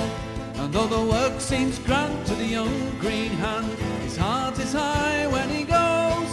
And 0.55 0.73
though 0.73 0.85
the 0.85 1.05
work 1.09 1.39
seems 1.39 1.79
grand 1.79 2.25
to 2.27 2.35
the 2.35 2.45
young 2.45 2.77
green 2.99 3.31
hand, 3.45 3.71
his 4.03 4.17
heart 4.17 4.59
is 4.59 4.73
high 4.73 5.27
when 5.27 5.49
he 5.49 5.63
goes. 5.63 6.31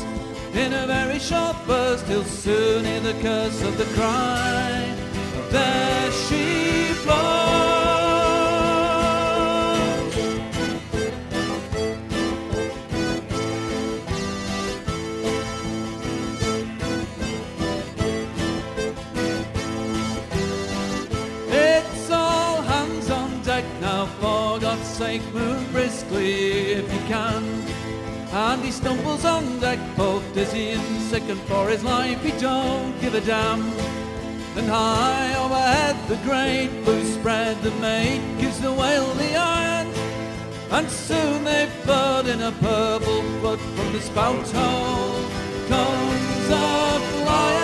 In 0.56 0.72
a 0.72 0.88
very 0.88 1.20
short 1.20 1.56
burst, 1.68 2.04
he'll 2.08 2.24
soon 2.24 2.85
hear 2.85 2.98
the 2.98 3.16
curse 3.22 3.62
of 3.62 3.78
the 3.78 3.88
cry. 3.94 4.92
There 5.50 6.11
she 6.26 6.92
flows. 7.04 7.71
Briskly 26.12 26.72
if 26.72 26.92
you 26.92 27.01
can. 27.09 27.44
And 28.33 28.62
he 28.62 28.70
stumbles 28.70 29.25
on 29.25 29.61
deck, 29.61 29.79
both 29.96 30.22
dizzy 30.35 30.70
and 30.70 31.03
sick, 31.03 31.22
and 31.29 31.40
for 31.40 31.68
his 31.68 31.85
life 31.85 32.22
he 32.22 32.33
don't 32.40 32.98
give 33.01 33.14
a 33.14 33.20
damn. 33.20 33.70
Then 34.55 34.68
high 34.68 35.35
overhead, 35.37 35.96
the 36.09 36.16
great 36.29 36.85
blue 36.85 37.05
spread 37.05 37.61
the 37.62 37.70
mate 37.72 38.22
gives 38.38 38.61
the 38.61 38.72
whale 38.72 39.12
the 39.14 39.37
iron. 39.37 39.88
And 40.70 40.90
soon 40.90 41.44
they 41.44 41.66
flood 41.83 42.27
in 42.27 42.40
a 42.40 42.53
purple 42.53 43.22
flood 43.40 43.61
from 43.61 43.92
the 43.92 44.01
spout 44.01 44.51
hole. 44.51 45.29
Comes 45.68 46.51
a 46.51 47.01
flying. 47.25 47.62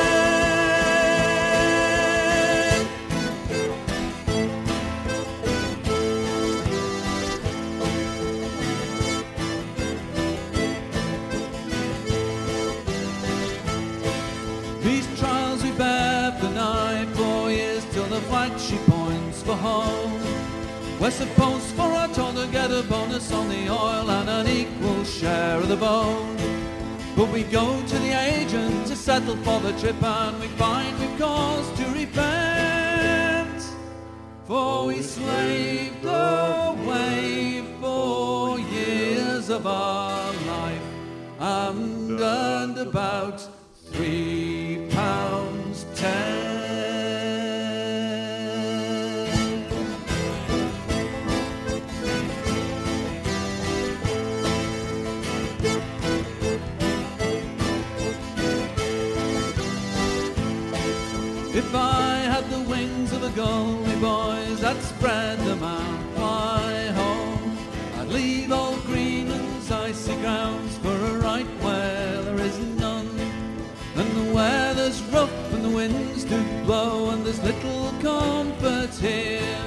The 18.18 18.24
flag 18.26 18.58
she 18.58 18.76
points 18.78 19.42
for 19.42 19.54
home. 19.54 20.20
We're 20.98 21.12
supposed 21.12 21.70
for 21.76 21.88
our 22.00 22.08
toll 22.08 22.32
to 22.32 22.48
get 22.48 22.70
a 22.72 22.82
bonus 22.82 23.32
on 23.32 23.48
the 23.48 23.68
oil 23.68 24.10
and 24.10 24.28
an 24.28 24.48
equal 24.48 25.04
share 25.04 25.58
of 25.58 25.68
the 25.68 25.76
bone. 25.76 26.36
But 27.14 27.28
we 27.28 27.44
go 27.44 27.66
to 27.86 27.98
the 27.98 28.12
agent 28.32 28.88
to 28.88 28.96
settle 28.96 29.36
for 29.36 29.60
the 29.60 29.72
trip 29.80 30.02
and 30.02 30.40
we 30.40 30.48
find 30.62 30.98
we've 30.98 31.18
cause 31.18 31.68
to 31.78 31.84
repent. 32.00 33.62
For 34.48 34.86
we 34.86 35.00
slaved 35.02 36.04
away 36.04 37.62
four 37.80 38.58
years 38.58 39.48
of 39.48 39.64
our 39.66 40.32
life 40.56 40.88
and 41.38 42.20
earned 42.20 42.78
about 42.78 43.38
three 43.92 44.88
pounds 44.90 45.86
ten. 45.94 46.37
Do 76.28 76.64
blow 76.64 77.10
and 77.10 77.24
there's 77.24 77.42
little 77.42 77.92
comfort 78.02 78.94
here. 78.94 79.58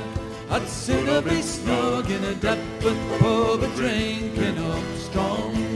I'd 0.50 0.68
sooner 0.68 1.22
be 1.22 1.42
snug 1.42 2.12
in 2.12 2.24
a 2.24 2.34
Deptford 2.34 3.20
pub 3.20 3.64
a 3.64 3.68
drinking 3.76 4.58
up 4.60 4.84
strong 4.98 5.71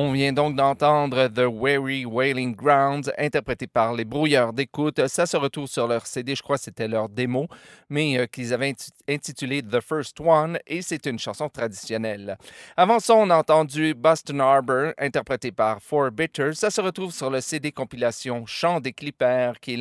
On 0.00 0.12
vient 0.12 0.32
donc 0.32 0.54
d'entendre 0.54 1.26
The 1.26 1.48
Weary 1.52 2.04
Wailing 2.04 2.54
Grounds, 2.54 3.10
interprété 3.18 3.66
par 3.66 3.94
les 3.94 4.04
Brouilleurs 4.04 4.52
d'écoute. 4.52 5.04
Ça 5.08 5.26
se 5.26 5.36
retrouve 5.36 5.66
sur 5.66 5.88
leur 5.88 6.06
CD, 6.06 6.36
je 6.36 6.42
crois 6.44 6.56
que 6.56 6.62
c'était 6.62 6.86
leur 6.86 7.08
démo, 7.08 7.48
mais 7.90 8.16
euh, 8.16 8.26
qu'ils 8.26 8.54
avaient 8.54 8.70
inti- 8.70 8.92
intitulé 9.08 9.60
The 9.60 9.80
First 9.80 10.20
One, 10.20 10.60
et 10.68 10.82
c'est 10.82 11.04
une 11.06 11.18
chanson 11.18 11.48
traditionnelle. 11.48 12.38
Avant 12.76 13.00
ça, 13.00 13.16
on 13.16 13.28
a 13.28 13.36
entendu 13.36 13.92
Boston 13.92 14.40
Harbor, 14.40 14.92
interprété 14.98 15.50
par 15.50 15.82
Four 15.82 16.12
Bitters. 16.12 16.54
Ça 16.54 16.70
se 16.70 16.80
retrouve 16.80 17.12
sur 17.12 17.28
le 17.28 17.40
CD 17.40 17.72
compilation 17.72 18.46
Chant 18.46 18.78
des 18.78 18.92
Clippers, 18.92 19.58
qui, 19.58 19.76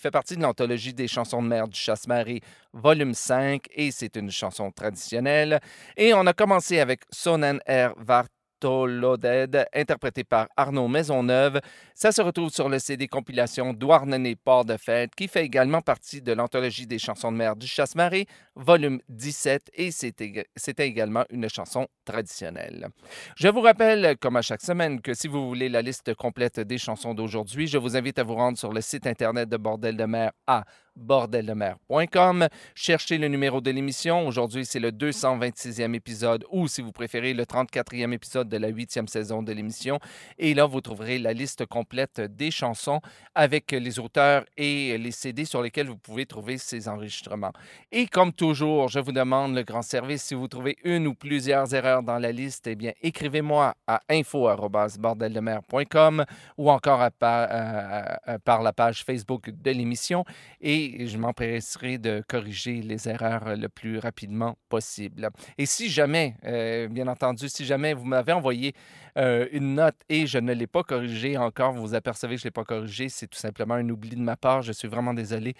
fait 0.00 0.10
partie 0.10 0.36
de 0.36 0.42
l'anthologie 0.42 0.92
des 0.92 1.06
chansons 1.06 1.40
de 1.40 1.46
mer 1.46 1.68
du 1.68 1.78
Chasse-Marée, 1.78 2.40
volume 2.72 3.14
5, 3.14 3.62
et 3.76 3.92
c'est 3.92 4.16
une 4.16 4.32
chanson 4.32 4.72
traditionnelle. 4.72 5.60
Et 5.96 6.12
on 6.14 6.26
a 6.26 6.32
commencé 6.32 6.80
avec 6.80 7.02
Sonen 7.12 7.60
R. 7.68 7.94
Vart 7.98 8.26
Toloded, 8.62 9.66
interprété 9.74 10.22
par 10.22 10.46
Arnaud 10.56 10.86
Maisonneuve. 10.86 11.60
Ça 11.96 12.12
se 12.12 12.22
retrouve 12.22 12.50
sur 12.50 12.68
le 12.68 12.78
CD 12.78 13.08
compilation 13.08 13.72
Douarnenez 13.72 14.36
Port 14.36 14.64
de 14.64 14.76
Fête, 14.76 15.16
qui 15.16 15.26
fait 15.26 15.44
également 15.44 15.80
partie 15.80 16.22
de 16.22 16.32
l'anthologie 16.32 16.86
des 16.86 17.00
chansons 17.00 17.32
de 17.32 17.38
mer 17.38 17.56
du 17.56 17.66
Chasse-Marée, 17.66 18.26
volume 18.54 19.00
17, 19.08 19.72
et 19.74 19.90
c'était 19.90 20.46
également 20.86 21.24
une 21.30 21.48
chanson 21.48 21.88
traditionnelle. 22.04 22.86
Je 23.34 23.48
vous 23.48 23.62
rappelle, 23.62 24.16
comme 24.18 24.36
à 24.36 24.42
chaque 24.42 24.62
semaine, 24.62 25.00
que 25.00 25.12
si 25.12 25.26
vous 25.26 25.48
voulez 25.48 25.68
la 25.68 25.82
liste 25.82 26.14
complète 26.14 26.60
des 26.60 26.78
chansons 26.78 27.14
d'aujourd'hui, 27.14 27.66
je 27.66 27.78
vous 27.78 27.96
invite 27.96 28.20
à 28.20 28.22
vous 28.22 28.36
rendre 28.36 28.58
sur 28.58 28.72
le 28.72 28.80
site 28.80 29.08
internet 29.08 29.48
de 29.48 29.56
Bordel 29.56 29.96
de 29.96 30.04
mer 30.04 30.30
à 30.46 30.62
bordeldemer.com. 30.96 32.48
Cherchez 32.74 33.18
le 33.18 33.28
numéro 33.28 33.60
de 33.60 33.70
l'émission. 33.70 34.26
Aujourd'hui, 34.26 34.64
c'est 34.66 34.80
le 34.80 34.90
226e 34.90 35.94
épisode 35.94 36.44
ou, 36.50 36.68
si 36.68 36.82
vous 36.82 36.92
préférez, 36.92 37.34
le 37.34 37.44
34e 37.44 38.12
épisode 38.12 38.48
de 38.48 38.56
la 38.56 38.70
8e 38.70 39.06
saison 39.06 39.42
de 39.42 39.52
l'émission. 39.52 39.98
Et 40.38 40.54
là, 40.54 40.66
vous 40.66 40.80
trouverez 40.80 41.18
la 41.18 41.32
liste 41.32 41.66
complète 41.66 42.20
des 42.20 42.50
chansons 42.50 43.00
avec 43.34 43.70
les 43.72 43.98
auteurs 43.98 44.44
et 44.56 44.96
les 44.98 45.10
CD 45.10 45.44
sur 45.44 45.62
lesquels 45.62 45.88
vous 45.88 45.96
pouvez 45.98 46.26
trouver 46.26 46.58
ces 46.58 46.88
enregistrements. 46.88 47.52
Et 47.90 48.06
comme 48.06 48.32
toujours, 48.32 48.88
je 48.88 49.00
vous 49.00 49.12
demande 49.12 49.54
le 49.54 49.62
grand 49.62 49.82
service. 49.82 50.22
Si 50.24 50.34
vous 50.34 50.48
trouvez 50.48 50.76
une 50.84 51.06
ou 51.06 51.14
plusieurs 51.14 51.74
erreurs 51.74 52.02
dans 52.02 52.18
la 52.18 52.32
liste, 52.32 52.66
eh 52.66 52.74
bien, 52.74 52.92
écrivez-moi 53.02 53.74
à 53.86 54.00
info.bordeldemer.com 54.08 56.24
ou 56.58 56.70
encore 56.70 57.00
à 57.00 57.10
pa- 57.10 57.44
à- 57.44 58.32
à- 58.32 58.38
par 58.38 58.62
la 58.62 58.72
page 58.72 59.04
Facebook 59.04 59.50
de 59.50 59.70
l'émission. 59.70 60.24
Et 60.60 60.81
et 60.98 61.06
je 61.06 61.18
m'empresserai 61.18 61.98
de 61.98 62.22
corriger 62.28 62.82
les 62.82 63.08
erreurs 63.08 63.46
euh, 63.46 63.56
le 63.56 63.68
plus 63.68 63.98
rapidement 63.98 64.56
possible. 64.68 65.30
Et 65.58 65.66
si 65.66 65.88
jamais, 65.88 66.34
euh, 66.44 66.88
bien 66.88 67.08
entendu, 67.08 67.48
si 67.48 67.64
jamais 67.64 67.94
vous 67.94 68.04
m'avez 68.04 68.32
envoyé 68.32 68.74
euh, 69.18 69.46
une 69.52 69.74
note 69.74 69.96
et 70.08 70.26
je 70.26 70.38
ne 70.38 70.52
l'ai 70.52 70.66
pas 70.66 70.82
corrigée 70.82 71.36
encore, 71.36 71.72
vous 71.72 71.82
vous 71.82 71.94
apercevez 71.94 72.36
que 72.36 72.40
je 72.40 72.46
ne 72.46 72.48
l'ai 72.48 72.52
pas 72.52 72.64
corrigée, 72.64 73.08
c'est 73.08 73.26
tout 73.26 73.38
simplement 73.38 73.74
un 73.74 73.88
oubli 73.88 74.16
de 74.16 74.22
ma 74.22 74.36
part. 74.36 74.62
Je 74.62 74.72
suis 74.72 74.88
vraiment 74.88 75.14
désolé. 75.14 75.54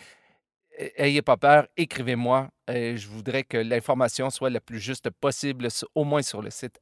Ayez 0.97 1.21
pas 1.23 1.37
peur, 1.37 1.67
écrivez-moi. 1.77 2.49
je 2.69 3.07
voudrais 3.07 3.45
que 3.45 3.59
l'information 3.59 4.31
soit 4.31 4.49
la 4.49 4.61
plus 4.61 4.79
juste 4.79 5.11
possible, 5.11 5.69
au 5.95 6.05
moins 6.05 6.23
sur 6.23 6.41
le 6.41 6.51
site 6.51 6.81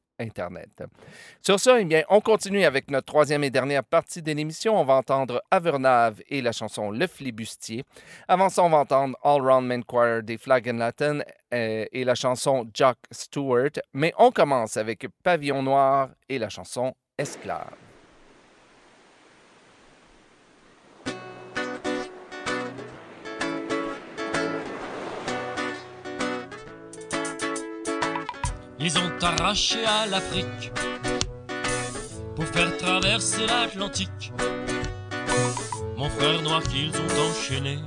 Sur 1.41 1.59
ce, 1.59 1.79
eh 1.79 1.85
bien, 1.85 2.03
on 2.09 2.21
continue 2.21 2.63
avec 2.63 2.91
notre 2.91 3.05
troisième 3.05 3.43
et 3.43 3.49
dernière 3.49 3.83
partie 3.83 4.21
de 4.21 4.31
l'émission. 4.31 4.79
On 4.79 4.83
va 4.83 4.95
entendre 4.95 5.41
Avernave 5.51 6.21
et 6.29 6.41
la 6.41 6.51
chanson 6.51 6.91
Le 6.91 7.07
Flibustier. 7.07 7.83
Avant 8.27 8.49
ça, 8.49 8.63
on 8.63 8.69
va 8.69 8.77
entendre 8.77 9.17
All 9.23 9.41
Round 9.41 9.67
Men 9.67 9.83
Choir 9.83 10.23
des 10.23 10.37
Flag 10.37 10.69
and 10.69 10.77
Latin 10.77 11.19
euh, 11.53 11.85
et 11.91 12.03
la 12.03 12.15
chanson 12.15 12.69
Jock 12.73 12.97
Stewart. 13.11 13.71
Mais 13.93 14.13
on 14.17 14.31
commence 14.31 14.77
avec 14.77 15.07
Pavillon 15.23 15.63
Noir 15.63 16.09
et 16.29 16.39
la 16.39 16.49
chanson 16.49 16.93
Esclave. 17.17 17.90
Ils 28.83 28.97
ont 28.97 29.11
arraché 29.21 29.85
à 29.85 30.07
l'Afrique 30.07 30.71
pour 32.35 32.45
faire 32.45 32.75
traverser 32.77 33.45
l'Atlantique. 33.45 34.33
Mon 35.95 36.09
frère 36.09 36.41
noir 36.41 36.63
qu'ils 36.63 36.89
ont 36.89 37.29
enchaîné 37.29 37.77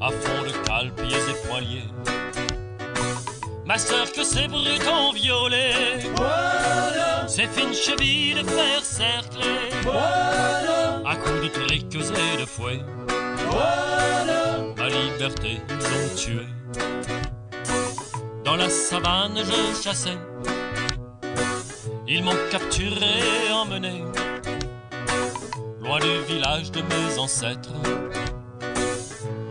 à 0.00 0.10
fond 0.10 0.42
de 0.42 0.66
cale, 0.66 0.90
pieds 0.94 1.18
et 1.18 1.46
poiliers. 1.46 1.88
Ma 3.66 3.76
sœur 3.76 4.10
que 4.10 4.24
ces 4.24 4.48
brutes 4.48 4.88
ont 4.90 5.12
violé, 5.12 5.72
voilà. 6.16 7.28
ces 7.28 7.46
fines 7.46 7.74
chevilles 7.74 8.34
de 8.42 8.48
fer 8.48 8.82
cerclées, 8.82 9.68
voilà. 9.82 11.02
à 11.06 11.14
coups 11.16 11.42
de 11.42 11.48
triques 11.48 11.94
et 11.94 12.40
de 12.40 12.46
fouet. 12.46 12.80
Voilà. 13.50 14.56
Ma 14.78 14.88
liberté, 14.88 15.60
ils 15.68 15.74
ont 15.74 16.16
tué. 16.16 16.46
Dans 18.50 18.56
la 18.56 18.68
savane, 18.68 19.36
je 19.36 19.80
chassais. 19.80 20.18
Ils 22.08 22.24
m'ont 22.24 22.34
capturé 22.50 23.52
emmené 23.52 24.02
loin 25.80 26.00
du 26.00 26.20
village 26.26 26.72
de 26.72 26.80
mes 26.82 27.16
ancêtres, 27.16 27.70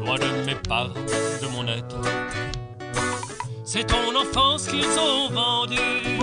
loin 0.04 0.16
de 0.16 0.46
mes 0.46 0.56
parents, 0.68 0.90
de 1.42 1.48
mon 1.48 1.66
être. 1.70 1.96
C'est 3.64 3.86
ton 3.86 4.14
enfance 4.22 4.68
qu'ils 4.68 5.00
ont 5.00 5.30
vendue. 5.30 6.20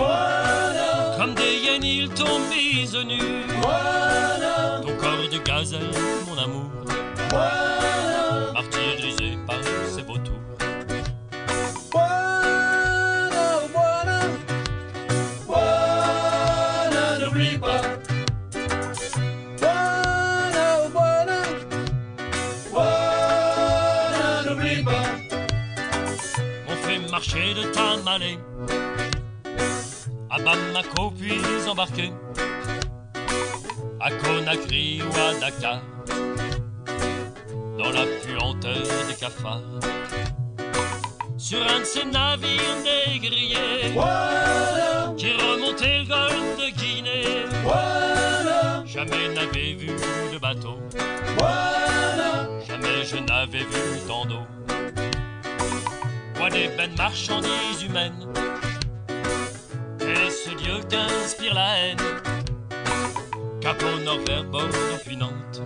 Comme 1.17 1.33
des 1.33 1.55
hyènes, 1.55 1.83
ils 1.83 2.09
t'ont 2.09 2.37
mise 2.47 2.93
nue. 2.93 3.43
Voilà. 3.59 4.81
Ton 4.83 4.95
corps 4.97 5.27
de 5.31 5.39
gazelle, 5.39 5.89
mon 6.27 6.37
amour. 6.37 6.69
À 30.29 30.37
Bamako 30.39 31.11
puis 31.11 31.39
embarqué. 31.69 32.11
À 33.99 34.09
Conakry 34.11 35.01
ou 35.01 35.15
à 35.15 35.39
Dakar 35.39 35.81
dans 37.77 37.91
la 37.91 38.05
puanteur 38.23 38.81
des 39.07 39.15
cafards. 39.15 39.61
Sur 41.37 41.61
un 41.61 41.79
de 41.79 41.83
ces 41.85 42.05
navires 42.05 42.53
voilà. 43.93 45.13
qui 45.15 45.31
remontait 45.33 45.99
le 45.99 46.05
golfe 46.05 46.57
de 46.57 46.69
Guinée. 46.75 47.45
Voilà. 47.63 48.83
jamais 48.85 49.29
n'avais 49.35 49.73
vu 49.73 49.89
de 50.33 50.37
bateau. 50.39 50.79
Voilà. 51.37 52.47
jamais 52.67 53.03
je 53.03 53.17
n'avais 53.17 53.59
vu 53.59 53.99
tant 54.07 54.25
d'eau 54.25 54.41
Moi 56.47 56.57
des 56.57 56.69
belles 56.77 56.95
marchandises 56.97 57.83
humaines. 57.83 58.25
Et 59.99 60.29
ce 60.29 60.51
dieu 60.51 60.79
qu'inspire 60.89 61.53
la 61.53 61.77
haine? 61.77 61.97
Cap 63.59 63.83
au 63.83 63.99
nord 63.99 64.19
vers 64.25 64.45
Bordeaux 64.45 64.97
puis 65.05 65.17
Nantes 65.17 65.61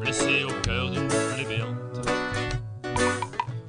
blessé 0.00 0.42
au 0.42 0.52
cœur 0.62 0.90
d'une 0.90 1.06
plébéante 1.06 2.08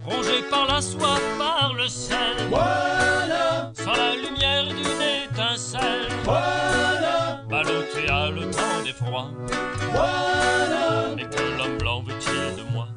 rongé 0.03 0.41
par 0.49 0.65
la 0.65 0.81
soif 0.81 1.21
par 1.37 1.75
le 1.75 1.87
sel. 1.89 2.17
Voilà. 2.49 3.71
sans 3.75 3.93
la 3.93 4.15
lumière 4.15 4.65
d'une 4.67 5.31
étincelle. 5.31 6.09
Voilà. 6.23 7.43
ballotté 7.47 8.09
à 8.09 8.31
le 8.31 8.49
temps 8.49 8.81
des 8.83 8.93
froids 8.93 9.29
voilà. 9.91 11.13
mais 11.15 11.25
que 11.25 11.57
l'homme 11.57 11.77
blanc 11.77 12.01
veut-il 12.01 12.55
de 12.55 12.71
moi 12.71 12.87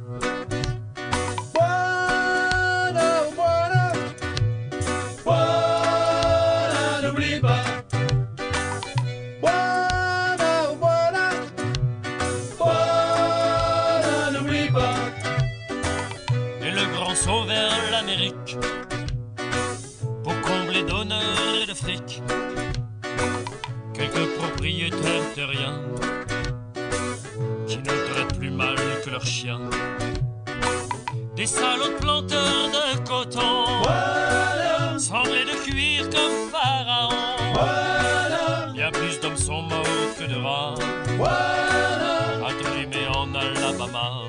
combler 20.78 20.84
d'honneur 20.84 21.62
et 21.62 21.66
de 21.66 21.74
fric 21.74 22.22
quelques 23.94 24.28
propriétaires 24.38 25.32
terriens 25.34 25.80
qui 27.66 27.78
ne 27.78 27.84
traitent 27.84 28.38
plus 28.38 28.50
mal 28.50 28.76
que 29.04 29.10
leurs 29.10 29.26
chiens 29.26 29.60
des 31.36 31.46
salauds 31.46 31.96
planteurs 32.00 32.68
de 32.70 32.98
coton 33.08 33.64
Voilà. 33.82 34.98
semblés 34.98 35.44
de 35.44 35.70
cuir 35.70 36.04
comme 36.10 36.50
pharaon 36.50 37.14
Voilà. 37.54 38.72
bien 38.72 38.90
plus 38.90 39.20
d'hommes 39.20 39.36
sont 39.36 39.62
morts 39.62 39.84
que 40.18 40.24
de 40.24 40.36
rats 40.36 40.74
Voilà. 41.16 42.48
trimer 42.62 43.06
en 43.14 43.34
Alabama 43.34 44.22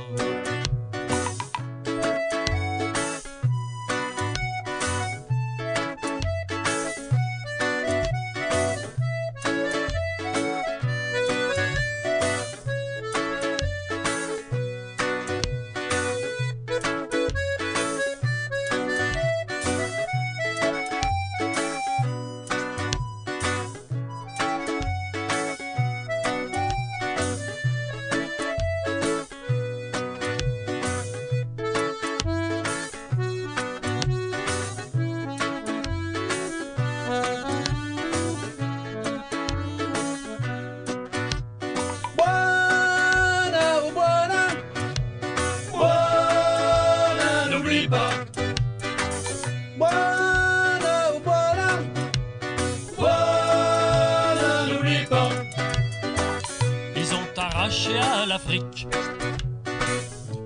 ont 57.87 58.23
à 58.23 58.25
l'Afrique 58.25 58.87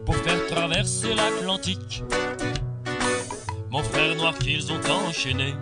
pour 0.05 0.15
faire 0.17 0.45
traverser 0.47 1.15
l'Atlantique. 1.15 2.03
Mon 3.71 3.81
frère 3.81 4.15
noir 4.15 4.37
qu'ils 4.37 4.71
ont 4.71 4.79
enchaîné 5.07 5.55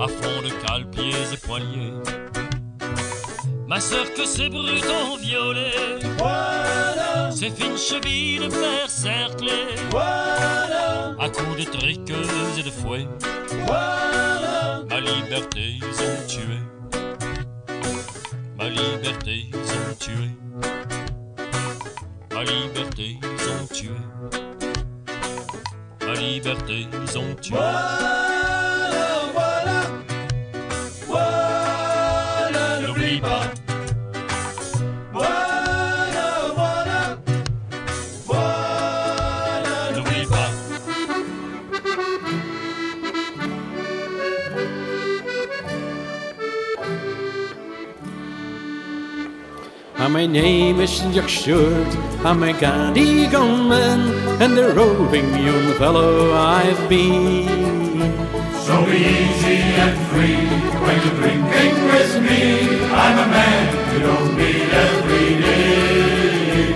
à 0.00 0.08
fond 0.08 0.42
de 0.42 0.50
cale, 0.66 0.88
pieds 0.90 1.12
et 1.32 1.36
poignets. 1.36 1.92
Ma 3.66 3.80
sœur 3.80 4.12
que 4.14 4.24
ces 4.24 4.48
brutons 4.48 5.16
violés 5.20 5.98
Voilà, 6.18 7.30
Ces 7.30 7.50
fines 7.50 7.76
chevilles 7.76 8.38
de 8.38 8.50
fer 8.50 8.88
cerclées. 8.88 9.76
Voilà, 9.90 11.14
À 11.18 11.28
coups 11.28 11.58
de 11.58 11.70
triqueuses 11.70 12.58
et 12.58 12.62
de 12.62 12.70
fouet 12.70 13.06
voilà, 13.66 14.82
Ma 14.88 15.00
liberté 15.00 15.76
ils 15.76 16.02
ont 16.02 16.21
ils 20.12 20.28
ont 22.34 22.34
tué 22.34 22.34
Ma 22.34 22.44
liberté 22.44 23.18
ils 23.22 23.48
ont 23.48 23.66
tué 23.72 23.90
Ma 26.06 26.14
liberté 26.14 26.86
ils 26.92 27.18
ont 27.18 27.34
tué 27.34 27.56
my 50.22 50.26
name 50.26 50.78
is 50.78 51.00
Jack 51.12 51.28
Stewart, 51.28 51.96
I'm 52.24 52.44
a 52.44 52.52
Gandhi 52.52 53.26
gunman, 53.26 54.02
and 54.40 54.56
the 54.56 54.72
roving 54.72 55.28
young 55.34 55.74
fellow 55.74 56.32
I've 56.32 56.88
been. 56.88 57.48
So 58.62 58.86
easy 58.86 59.58
and 59.82 59.98
free 60.10 60.46
when 60.82 60.96
you're 61.02 61.18
drinking 61.22 61.76
with 61.90 62.14
me. 62.22 62.42
I'm 63.02 63.18
a 63.18 63.26
man 63.34 63.64
you 63.92 63.98
don't 64.06 64.36
meet 64.36 64.70
every 64.86 65.28
day. 65.42 66.70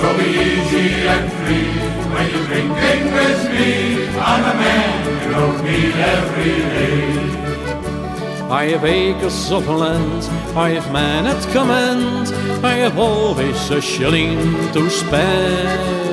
So 0.00 0.08
easy 0.20 0.88
and 1.14 1.26
free 1.40 1.72
when 2.12 2.26
you're 2.32 2.46
drinking 2.52 3.04
with 3.16 3.42
me. 3.56 3.72
I'm 4.18 4.44
a 4.44 4.54
man 4.60 5.22
you 5.22 5.30
don't 5.32 5.64
meet 5.64 5.96
every 5.96 6.56
day. 6.76 7.59
I 8.50 8.64
have 8.70 8.84
acres 8.84 9.52
of 9.52 9.68
land, 9.68 10.24
I 10.58 10.70
have 10.70 10.92
men 10.92 11.24
at 11.24 11.40
command, 11.52 12.34
I 12.64 12.78
have 12.78 12.98
always 12.98 13.70
a 13.70 13.80
shilling 13.80 14.40
to 14.72 14.90
spare. 14.90 16.10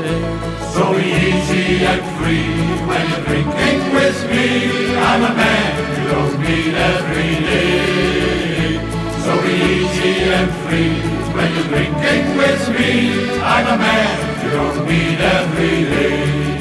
So 0.72 0.96
easy 0.96 1.84
and 1.84 2.04
free 2.18 2.54
when 2.86 3.10
you're 3.10 3.26
drinking 3.26 3.82
with 3.92 4.20
me. 4.30 4.96
I'm 4.98 5.24
a 5.24 5.34
man 5.34 5.72
you 5.98 6.10
don't 6.14 6.40
meet 6.40 6.76
every 6.76 7.34
day. 7.50 8.78
So 9.26 9.34
easy 9.44 10.30
and 10.38 10.52
free 10.62 11.02
when 11.34 11.50
you're 11.56 11.70
drinking 11.74 12.38
with 12.38 12.70
me. 12.78 13.42
I'm 13.42 13.66
a 13.66 13.78
man 13.78 14.44
you 14.44 14.52
don't 14.52 14.86
meet 14.88 15.20
every 15.20 15.84
day. 15.90 16.57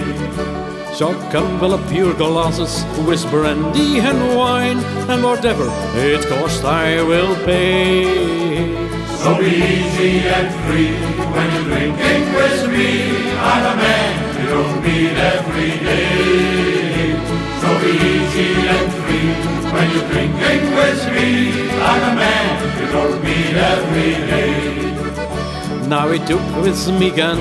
Fill 0.96 1.74
up 1.74 1.92
your 1.92 2.14
glasses 2.14 2.82
with 3.06 3.22
brandy 3.30 3.98
and 4.00 4.34
wine, 4.34 4.78
and 5.10 5.22
whatever 5.22 5.68
it 5.94 6.24
costs 6.26 6.64
I 6.64 7.02
will 7.02 7.36
pay. 7.44 8.04
So 9.20 9.36
be 9.38 9.44
easy 9.44 10.20
and 10.26 10.48
free 10.64 10.96
when 11.34 11.52
you're 11.52 11.64
drinking 11.64 12.24
with 12.32 12.70
me. 12.72 12.88
I'm 13.36 13.64
a 13.72 13.76
man 13.76 14.40
you 14.40 14.48
don't 14.48 14.82
meet 14.82 15.16
every 15.36 15.72
day. 15.84 17.12
So 17.60 17.68
be 17.82 17.92
easy 17.92 18.50
and 18.74 18.88
free 19.00 19.30
when 19.72 19.86
you're 19.92 20.08
drinking 20.08 20.64
with 20.80 21.02
me. 21.12 21.28
I'm 21.92 22.02
a 22.10 22.14
man 22.24 22.80
you 22.80 22.86
don't 22.96 23.18
meet 23.22 23.54
every 23.54 24.12
day. 24.32 25.05
Now 25.88 26.08
I 26.08 26.18
took 26.18 26.42
with 26.62 26.88
me 26.98 27.12
gun, 27.12 27.38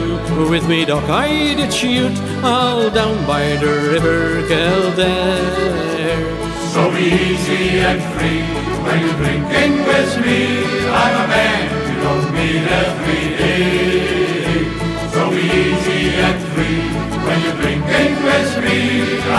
with 0.50 0.68
me 0.70 0.86
dog 0.86 1.10
I 1.10 1.56
did 1.56 1.74
shoot, 1.74 2.16
all 2.44 2.92
down 2.92 3.26
by 3.26 3.56
the 3.56 3.74
river 3.92 4.48
Kildare. 4.48 6.22
So 6.70 6.92
easy 6.96 7.80
and 7.80 8.02
free 8.14 8.46
when 8.86 9.00
you're 9.02 9.18
drinking 9.18 9.74
with 9.90 10.14
me. 10.24 10.62
I'm 10.94 11.16
a 11.24 11.28
man 11.28 11.66
you 11.90 11.98
don't 12.06 12.30
meet 12.38 12.66
every 12.86 13.26
day. 13.42 14.70
So 15.10 15.34
easy 15.34 16.14
and 16.14 16.40
free 16.54 16.86
when 17.26 17.38
you're 17.42 17.60
drinking 17.62 18.14
with 18.30 18.52
me. 18.64 18.80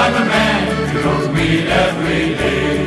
I'm 0.03 0.14
a 0.14 0.25
man 0.27 0.95
you 0.95 1.03
don't 1.03 1.33
meet 1.33 1.66
every 1.69 2.35
day. 2.35 2.86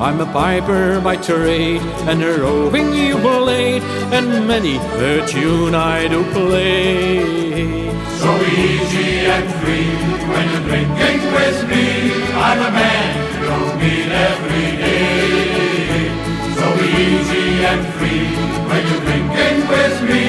I'm 0.00 0.18
a 0.18 0.24
piper 0.32 0.98
by 0.98 1.16
trade, 1.16 1.82
and 2.08 2.22
a 2.22 2.40
roving 2.40 2.90
blade, 3.20 3.82
and 4.16 4.48
many 4.48 4.78
a 4.78 5.26
tune 5.26 5.74
I 5.74 6.08
do 6.08 6.24
play. 6.32 7.90
So 8.18 8.30
easy 8.40 9.26
and 9.28 9.46
free 9.60 9.92
when 10.30 10.44
you're 10.52 10.66
drinking 10.70 11.20
with 11.36 11.68
me. 11.68 11.84
I'm 12.32 12.60
a 12.68 12.70
man 12.80 13.12
you 13.34 13.46
don't 13.50 13.76
meet 13.82 14.08
every 14.28 14.70
day. 14.80 16.08
So 16.56 16.66
easy 17.04 17.46
and 17.70 17.84
free 17.96 18.28
when 18.68 18.82
you're 18.88 19.04
drinking 19.04 19.58
with 19.68 19.96
me. 20.08 20.24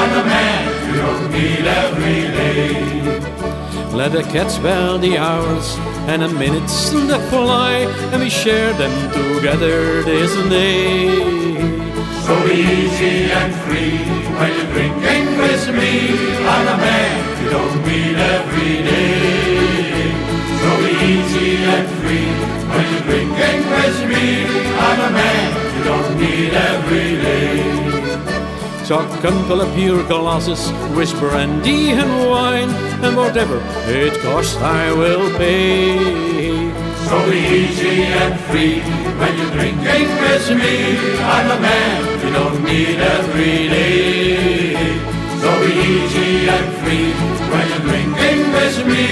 I'm 0.00 0.10
a 0.10 0.24
man 0.26 0.62
you 0.88 0.94
don't 1.02 1.26
meet 1.30 1.64
every 1.82 2.20
day. 2.38 3.43
Let 3.94 4.10
the 4.10 4.24
cats 4.24 4.56
spell 4.56 4.98
the 4.98 5.18
hours 5.18 5.76
and 6.10 6.20
the 6.20 6.28
minutes 6.28 6.90
that 6.90 7.22
fly, 7.30 7.86
and 8.12 8.20
we 8.20 8.28
share 8.28 8.72
them 8.72 8.90
together 9.12 10.02
this 10.02 10.34
day. 10.50 11.08
So 12.26 12.34
easy 12.48 13.30
and 13.30 13.54
free 13.62 14.02
when 14.34 14.50
you're 14.56 14.72
drinking 14.74 15.38
with 15.38 15.66
me. 15.78 16.10
I'm 16.42 16.66
a 16.74 16.76
man 16.76 17.44
you 17.44 17.50
don't 17.50 17.76
meet 17.86 18.16
every 18.18 18.82
day. 18.82 20.10
So 20.58 20.70
easy 21.06 21.62
and 21.62 21.88
free 22.02 22.30
when 22.74 22.84
you're 22.90 23.06
drinking 23.08 23.62
with 23.74 23.98
me. 24.10 24.26
I'm 24.86 25.00
a 25.06 25.10
man 25.14 25.46
you 25.76 25.84
don't 25.84 26.18
meet 26.18 26.52
every 26.52 27.10
day. 27.22 27.73
So 28.84 28.98
come 29.22 29.46
fill 29.48 29.62
up 29.62 29.78
your 29.78 30.06
glasses 30.06 30.70
with 30.94 31.10
brandy 31.18 31.92
and 31.92 32.28
wine, 32.28 32.68
and 33.02 33.16
whatever 33.16 33.58
it 33.88 34.12
costs 34.20 34.56
I 34.56 34.92
will 34.92 35.30
pay. 35.38 35.96
So 37.08 37.30
be 37.30 37.38
easy 37.38 38.02
and 38.02 38.38
free 38.40 38.80
when 39.18 39.38
you're 39.38 39.52
drinking 39.56 40.08
with 40.20 40.50
me. 40.60 40.98
I'm 41.18 41.48
a 41.56 41.60
man 41.60 42.26
you 42.26 42.30
don't 42.34 42.62
meet 42.62 42.98
every 42.98 43.68
day. 43.72 44.76
So 45.40 45.48
be 45.64 45.72
easy 45.72 46.48
and 46.56 46.68
free 46.80 47.12
when 47.50 47.64
you're 47.70 47.86
drinking 47.88 48.52
with 48.52 48.76
me. 48.86 49.04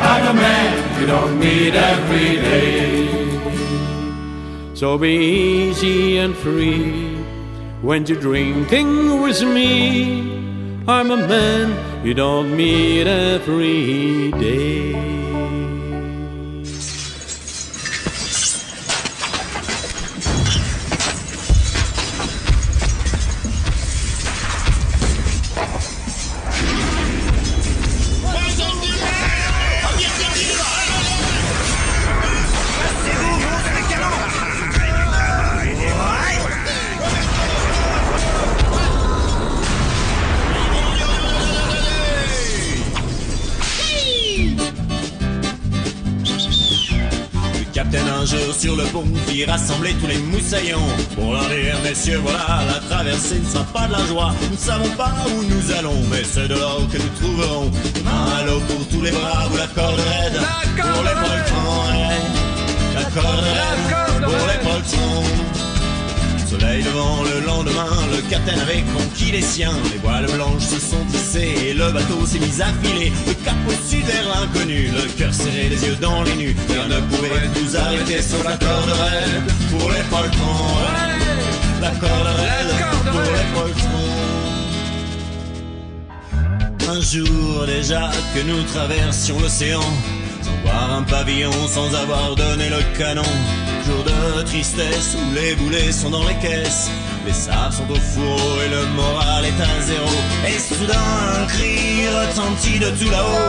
I'm 0.00 0.24
a 0.24 0.34
man 0.40 1.00
you 1.00 1.06
don't 1.06 1.38
meet 1.38 1.74
every 1.74 2.30
day. 2.48 3.08
So 4.72 4.96
be 4.96 5.12
easy 5.68 6.16
and 6.16 6.34
free 6.34 7.07
when 7.82 8.06
you're 8.06 8.20
drinking 8.20 9.22
with 9.22 9.42
me. 9.42 10.82
I'm 10.86 11.10
a 11.10 11.16
man 11.16 12.06
you 12.06 12.14
don't 12.14 12.56
meet 12.56 13.06
every 13.06 14.30
day. 14.32 15.27
Rassembler 49.78 49.94
tous 50.00 50.06
les 50.06 50.18
moussaillons. 50.18 50.88
Pour 51.14 51.32
leur 51.32 51.48
dire 51.48 51.76
messieurs 51.82 52.20
voilà 52.22 52.64
la 52.66 52.80
traversée 52.88 53.40
ne 53.40 53.48
sera 53.48 53.64
pas 53.64 53.86
de 53.86 53.92
la 53.92 54.06
joie. 54.06 54.32
Nous 54.42 54.50
ne 54.50 54.56
savons 54.56 54.88
pas 54.96 55.14
où 55.28 55.42
nous 55.42 55.72
allons 55.78 56.00
mais 56.10 56.22
c'est 56.24 56.48
de 56.48 56.54
l'or 56.54 56.86
que 56.92 56.98
nous 56.98 57.08
trouverons. 57.20 57.70
L'eau 58.46 58.60
pour 58.60 58.88
tous 58.88 59.02
les 59.02 59.10
braves 59.10 59.56
la 59.56 59.66
corde 59.68 60.00
raide. 60.00 60.40
Pour 60.76 61.02
les 61.02 61.10
poltrons 61.10 61.80
raide 61.90 62.94
La 62.94 63.04
corde 63.20 63.40
raide. 63.40 64.24
pour 64.24 64.46
les 64.46 64.70
poltrons 64.70 65.57
Soleil 66.58 66.82
devant 66.82 67.22
le 67.22 67.46
lendemain, 67.46 67.86
le 68.10 68.20
capitaine 68.28 68.58
avait 68.60 68.82
conquis 68.96 69.30
les 69.30 69.42
siens. 69.42 69.72
Les 69.92 69.98
voiles 69.98 70.26
blanches 70.26 70.62
se 70.62 70.80
sont 70.80 71.04
tissées 71.10 71.54
et 71.68 71.74
le 71.74 71.90
bateau 71.92 72.24
s'est 72.26 72.38
mis 72.38 72.60
à 72.60 72.66
filer. 72.82 73.12
Le 73.26 73.34
cap 73.44 73.54
au 73.66 73.88
sud 73.88 74.04
vers 74.04 74.28
l'inconnu, 74.28 74.88
le 74.88 75.02
cœur 75.16 75.32
serré, 75.32 75.68
les 75.68 75.84
yeux 75.84 75.96
dans 76.00 76.22
les 76.22 76.34
nues. 76.34 76.56
Rien 76.68 76.88
ne 76.88 77.00
pouvait 77.00 77.48
nous 77.60 77.76
arrêter 77.76 78.22
sur 78.22 78.42
la 78.44 78.56
corde 78.56 78.90
raide 78.90 79.52
pour 79.70 79.90
les 79.90 80.02
poltrons. 80.10 80.76
la 81.80 81.90
corde 81.90 82.26
raide 82.26 82.74
pour 83.04 83.20
les 83.20 83.46
poltrons. 83.54 83.88
Un 86.90 87.00
jour 87.00 87.66
déjà 87.66 88.10
que 88.34 88.40
nous 88.40 88.62
traversions 88.64 89.38
l'océan, 89.40 89.82
sans 90.42 90.56
voir 90.64 90.94
un 90.94 91.02
pavillon, 91.02 91.52
sans 91.68 91.94
avoir 91.94 92.34
donné 92.34 92.68
le 92.68 92.82
canon. 92.98 93.22
Jour 93.88 94.04
de 94.04 94.42
tristesse 94.42 95.16
où 95.16 95.34
les 95.34 95.54
boulets 95.54 95.92
sont 95.92 96.10
dans 96.10 96.26
les 96.28 96.34
caisses, 96.34 96.90
les 97.24 97.32
sables 97.32 97.72
sont 97.72 97.90
au 97.90 97.94
fourreau 97.94 98.60
et 98.62 98.68
le 98.68 98.84
moral 98.94 99.46
est 99.46 99.62
à 99.62 99.80
zéro. 99.80 100.10
Et 100.46 100.58
soudain 100.58 100.92
un 101.40 101.46
cri 101.46 102.06
retentit 102.06 102.78
de 102.78 102.90
tout 102.90 103.10
là-haut. 103.10 103.48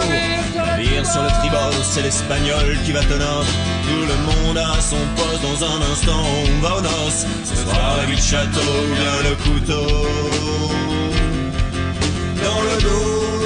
Navire 0.55 1.05
sur 1.05 1.23
le 1.23 1.29
tribord, 1.41 1.73
c'est 1.83 2.03
l'espagnol 2.03 2.77
qui 2.85 2.93
va 2.93 3.01
te 3.01 3.15
nord. 3.15 3.43
Tout 3.83 4.05
le 4.07 4.15
monde 4.31 4.57
a 4.57 4.79
son 4.79 5.03
poste 5.17 5.41
dans 5.41 5.65
un 5.65 5.91
instant, 5.91 6.23
on 6.23 6.61
va 6.61 6.77
aux 6.77 6.81
noces. 6.81 7.25
Ce 7.43 7.55
soir 7.55 7.97
la 7.97 8.05
vie 8.05 8.15
de 8.15 8.21
château, 8.21 8.71
vient 8.95 9.29
le 9.29 9.35
couteau. 9.43 9.87
Dans 12.41 12.61
le 12.61 12.81
dos. 12.81 13.38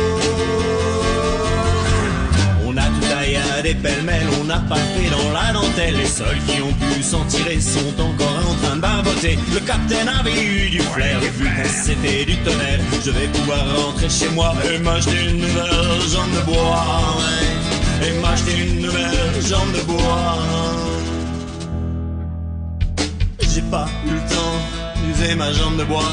Tailladé 3.64 3.76
pêle-mêle, 3.82 4.28
on 4.42 4.44
n'a 4.46 4.60
pas 4.60 4.76
fait 4.76 5.10
dans 5.10 5.32
la 5.32 5.54
dentelle. 5.54 5.96
Les 5.98 6.06
seuls 6.06 6.38
qui 6.48 6.62
ont 6.62 6.74
pu 6.74 7.02
s'en 7.02 7.24
tirer 7.26 7.60
sont 7.60 8.00
encore 8.00 8.50
en 8.50 8.56
train 8.64 8.76
de 8.76 8.82
barboter. 8.82 9.38
Le 9.54 9.60
capitaine 9.60 10.10
avait 10.10 10.44
eu 10.44 10.70
du 10.70 10.80
flair, 10.80 11.22
et 11.24 11.30
vu 11.30 11.50
c'était 11.68 12.26
du 12.26 12.36
tonnerre, 12.38 12.80
je 13.04 13.12
vais 13.12 13.28
pouvoir 13.28 13.60
rentrer 13.78 14.10
chez 14.10 14.30
moi 14.30 14.54
et 14.66 14.78
m'acheter 14.80 15.30
une 15.30 15.40
nouvelle 15.40 16.10
jambe 16.12 16.32
de 16.36 16.52
bois. 16.52 16.86
Et 18.06 18.20
m'acheter 18.20 18.58
une 18.58 18.82
nouvelle 18.82 19.42
jambe 19.48 19.72
de 19.72 19.82
bois. 19.84 20.38
J'ai 23.40 23.62
pas 23.62 23.88
eu 24.06 24.10
le 24.10 24.20
temps 24.34 24.58
d'user 25.04 25.36
ma 25.36 25.52
jambe 25.54 25.78
de 25.78 25.84
bois. 25.84 26.12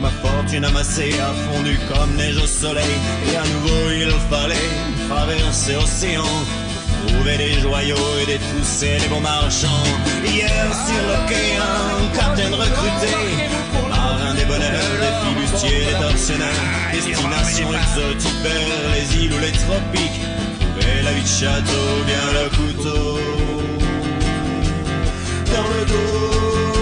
Ma 0.00 0.10
fortune 0.10 0.64
amassée 0.64 1.14
a 1.20 1.32
fondu 1.46 1.78
comme 1.88 2.16
neige 2.16 2.36
au 2.36 2.46
soleil. 2.46 2.94
Et 3.32 3.36
à 3.36 3.42
nouveau 3.42 3.90
il 3.90 4.10
fallait 4.30 4.68
traverser 5.08 5.74
l'océan. 5.74 6.24
Trouver 7.06 7.36
des 7.36 7.60
joyaux 7.60 7.96
et 8.22 8.26
des 8.26 8.38
troussés, 8.38 8.98
des 9.00 9.08
bons 9.08 9.20
marchands. 9.20 9.84
Hier 10.24 10.66
sur 10.86 11.02
le 11.10 11.28
quai, 11.28 11.56
un 11.56 12.16
capitaine 12.16 12.54
recruté. 12.54 13.12
Marin 13.88 14.34
des 14.34 14.44
bonheurs, 14.44 14.96
des 15.02 15.12
flibustiers, 15.20 15.86
des 15.86 15.98
tortionnaires. 16.00 16.48
Destination 16.92 17.68
exotique 17.74 18.40
vers 18.42 18.84
les 18.94 19.24
îles 19.24 19.32
ou 19.32 19.38
les 19.38 19.52
tropiques. 19.52 20.20
Trouver 20.60 21.02
la 21.02 21.12
vie 21.12 21.22
de 21.22 21.26
château, 21.26 21.86
bien 22.06 22.26
le 22.38 22.48
couteau. 22.56 23.18
Dans 25.54 25.68
le 25.74 25.84
dos. 25.86 26.81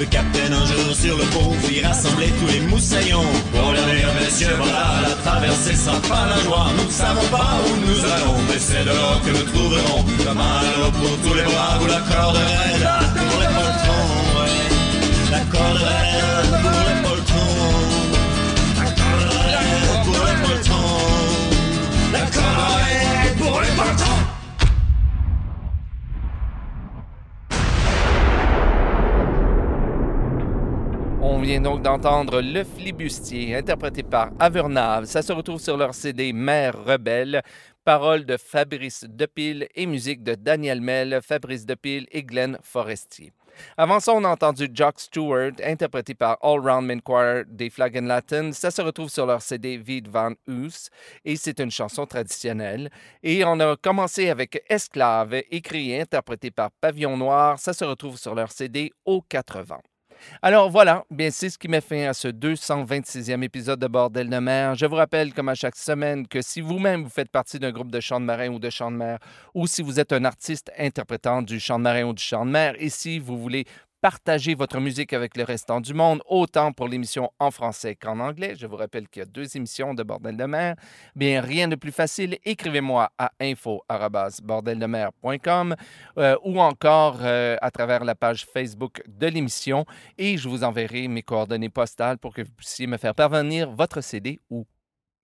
Le 0.00 0.06
capitaine 0.06 0.54
un 0.54 0.64
jour 0.64 0.94
sur 0.94 1.18
le 1.18 1.24
pont 1.24 1.52
fit 1.60 1.82
rassembler 1.84 2.32
tous 2.40 2.46
les 2.46 2.60
moussaillons. 2.60 3.30
Pour 3.52 3.70
leur 3.70 3.84
dire 3.84 4.08
messieurs 4.18 4.56
voilà 4.56 5.06
la 5.06 5.14
traversée 5.16 5.76
sera 5.76 6.00
pas 6.00 6.26
la 6.26 6.42
joie. 6.42 6.68
Nous 6.78 6.90
savons 6.90 7.28
pas 7.30 7.60
où 7.66 7.76
nous 7.84 8.00
allons 8.06 8.38
mais 8.48 8.58
c'est 8.58 8.82
de 8.82 8.96
que 9.24 9.30
nous 9.36 9.44
trouverons. 9.52 10.02
Comme 10.24 10.40
un 10.40 10.90
pour 10.92 11.18
tous 11.22 11.34
les 11.34 11.42
braves 11.42 11.82
ou 11.82 11.86
la 11.86 12.00
Pour 12.00 13.40
les 13.42 13.50
poltrons 13.58 14.08
ouais. 14.40 15.32
La 15.32 15.40
corde 15.52 15.76
raide 15.76 16.62
pour 16.62 16.80
les 16.88 16.98
poltrons 17.06 17.68
La 18.78 18.90
corde 19.00 20.04
pour 20.04 20.24
les 20.24 20.38
poltrons 20.48 21.00
La 22.14 22.20
corde 22.20 22.72
raide 22.72 23.36
pour 23.36 23.60
les 23.60 23.68
poltrons 23.76 24.19
On 31.40 31.42
vient 31.42 31.62
donc 31.62 31.80
d'entendre 31.80 32.42
Le 32.42 32.64
Flibustier, 32.64 33.56
interprété 33.56 34.02
par 34.02 34.30
Avernave. 34.38 35.06
Ça 35.06 35.22
se 35.22 35.32
retrouve 35.32 35.58
sur 35.58 35.78
leur 35.78 35.94
CD 35.94 36.34
Mère 36.34 36.84
rebelle. 36.84 37.40
Paroles 37.82 38.26
de 38.26 38.36
Fabrice 38.36 39.06
Depile 39.08 39.66
et 39.74 39.86
musique 39.86 40.22
de 40.22 40.34
Daniel 40.34 40.82
Mel, 40.82 41.20
Fabrice 41.22 41.64
Depile 41.64 42.06
et 42.12 42.24
Glenn 42.24 42.58
Forestier. 42.62 43.32
Avant 43.78 44.00
ça, 44.00 44.12
on 44.12 44.22
a 44.24 44.28
entendu 44.28 44.68
Jock 44.70 45.00
Stewart, 45.00 45.52
interprété 45.64 46.12
par 46.12 46.36
All 46.42 46.60
Round 46.60 46.86
Men 46.86 47.00
Choir 47.00 47.44
des 47.48 47.70
Flag 47.70 47.96
and 47.96 48.06
Latin. 48.06 48.52
Ça 48.52 48.70
se 48.70 48.82
retrouve 48.82 49.08
sur 49.08 49.24
leur 49.24 49.40
CD 49.40 49.78
Vid 49.78 50.08
Van 50.08 50.32
Oos 50.46 50.90
et 51.24 51.36
c'est 51.36 51.58
une 51.58 51.70
chanson 51.70 52.04
traditionnelle. 52.04 52.90
Et 53.22 53.46
on 53.46 53.58
a 53.60 53.76
commencé 53.76 54.28
avec 54.28 54.62
Esclave, 54.68 55.40
écrit 55.50 55.92
et 55.92 56.02
interprété 56.02 56.50
par 56.50 56.70
Pavillon 56.82 57.16
Noir. 57.16 57.58
Ça 57.58 57.72
se 57.72 57.86
retrouve 57.86 58.18
sur 58.18 58.34
leur 58.34 58.52
CD 58.52 58.92
Au 59.06 59.22
80. 59.22 59.78
Alors 60.42 60.70
voilà, 60.70 61.04
bien 61.10 61.30
c'est 61.30 61.50
ce 61.50 61.58
qui 61.58 61.68
met 61.68 61.80
fin 61.80 62.08
à 62.08 62.14
ce 62.14 62.28
226e 62.28 63.42
épisode 63.42 63.80
de 63.80 63.86
Bordel 63.86 64.28
de 64.28 64.38
mer. 64.38 64.74
Je 64.74 64.86
vous 64.86 64.96
rappelle, 64.96 65.32
comme 65.34 65.48
à 65.48 65.54
chaque 65.54 65.76
semaine, 65.76 66.26
que 66.26 66.42
si 66.42 66.60
vous-même 66.60 67.02
vous 67.02 67.10
faites 67.10 67.30
partie 67.30 67.58
d'un 67.58 67.72
groupe 67.72 67.90
de 67.90 68.00
chant 68.00 68.20
de 68.20 68.24
marin 68.26 68.48
ou 68.48 68.58
de 68.58 68.70
chant 68.70 68.90
de 68.90 68.96
mer, 68.96 69.18
ou 69.54 69.66
si 69.66 69.82
vous 69.82 70.00
êtes 70.00 70.12
un 70.12 70.24
artiste 70.24 70.70
interprétant 70.78 71.42
du 71.42 71.60
chant 71.60 71.78
de 71.78 71.84
marin 71.84 72.04
ou 72.04 72.12
du 72.12 72.22
chant 72.22 72.46
de 72.46 72.50
mer, 72.50 72.74
et 72.78 72.88
si 72.88 73.18
vous 73.18 73.38
voulez 73.38 73.64
partager 74.00 74.54
votre 74.54 74.80
musique 74.80 75.12
avec 75.12 75.36
le 75.36 75.44
restant 75.44 75.80
du 75.80 75.92
monde, 75.94 76.22
autant 76.26 76.72
pour 76.72 76.88
l'émission 76.88 77.30
en 77.38 77.50
français 77.50 77.96
qu'en 77.96 78.18
anglais. 78.20 78.54
Je 78.56 78.66
vous 78.66 78.76
rappelle 78.76 79.08
qu'il 79.08 79.20
y 79.20 79.22
a 79.22 79.26
deux 79.26 79.56
émissions 79.56 79.94
de 79.94 80.02
Bordel 80.02 80.36
de 80.36 80.44
mer. 80.44 80.76
Bien, 81.14 81.40
rien 81.40 81.68
de 81.68 81.76
plus 81.76 81.92
facile. 81.92 82.36
Écrivez-moi 82.44 83.10
à 83.18 83.30
info.bordeldemer.com 83.40 85.76
euh, 86.18 86.36
ou 86.44 86.60
encore 86.60 87.18
euh, 87.20 87.56
à 87.60 87.70
travers 87.70 88.04
la 88.04 88.14
page 88.14 88.46
Facebook 88.46 89.02
de 89.06 89.26
l'émission 89.26 89.84
et 90.18 90.38
je 90.38 90.48
vous 90.48 90.64
enverrai 90.64 91.06
mes 91.08 91.22
coordonnées 91.22 91.68
postales 91.68 92.16
pour 92.18 92.32
que 92.34 92.42
vous 92.42 92.52
puissiez 92.52 92.86
me 92.86 92.96
faire 92.96 93.14
parvenir 93.14 93.70
votre 93.70 94.00
CD 94.00 94.38
ou 94.50 94.66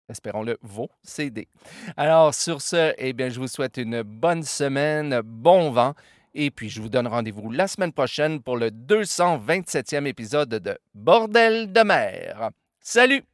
espérons-le, 0.08 0.58
vos 0.62 0.88
CD. 1.02 1.48
Alors, 1.96 2.34
sur 2.34 2.60
ce, 2.60 2.94
eh 2.98 3.12
bien, 3.12 3.28
je 3.28 3.40
vous 3.40 3.48
souhaite 3.48 3.76
une 3.76 4.02
bonne 4.02 4.44
semaine, 4.44 5.20
bon 5.24 5.70
vent 5.70 5.94
et 6.38 6.50
puis, 6.50 6.68
je 6.68 6.82
vous 6.82 6.90
donne 6.90 7.06
rendez-vous 7.06 7.50
la 7.50 7.66
semaine 7.66 7.92
prochaine 7.92 8.42
pour 8.42 8.58
le 8.58 8.68
227e 8.68 10.04
épisode 10.04 10.50
de 10.50 10.78
Bordel 10.94 11.72
de 11.72 11.80
mer. 11.80 12.50
Salut! 12.78 13.24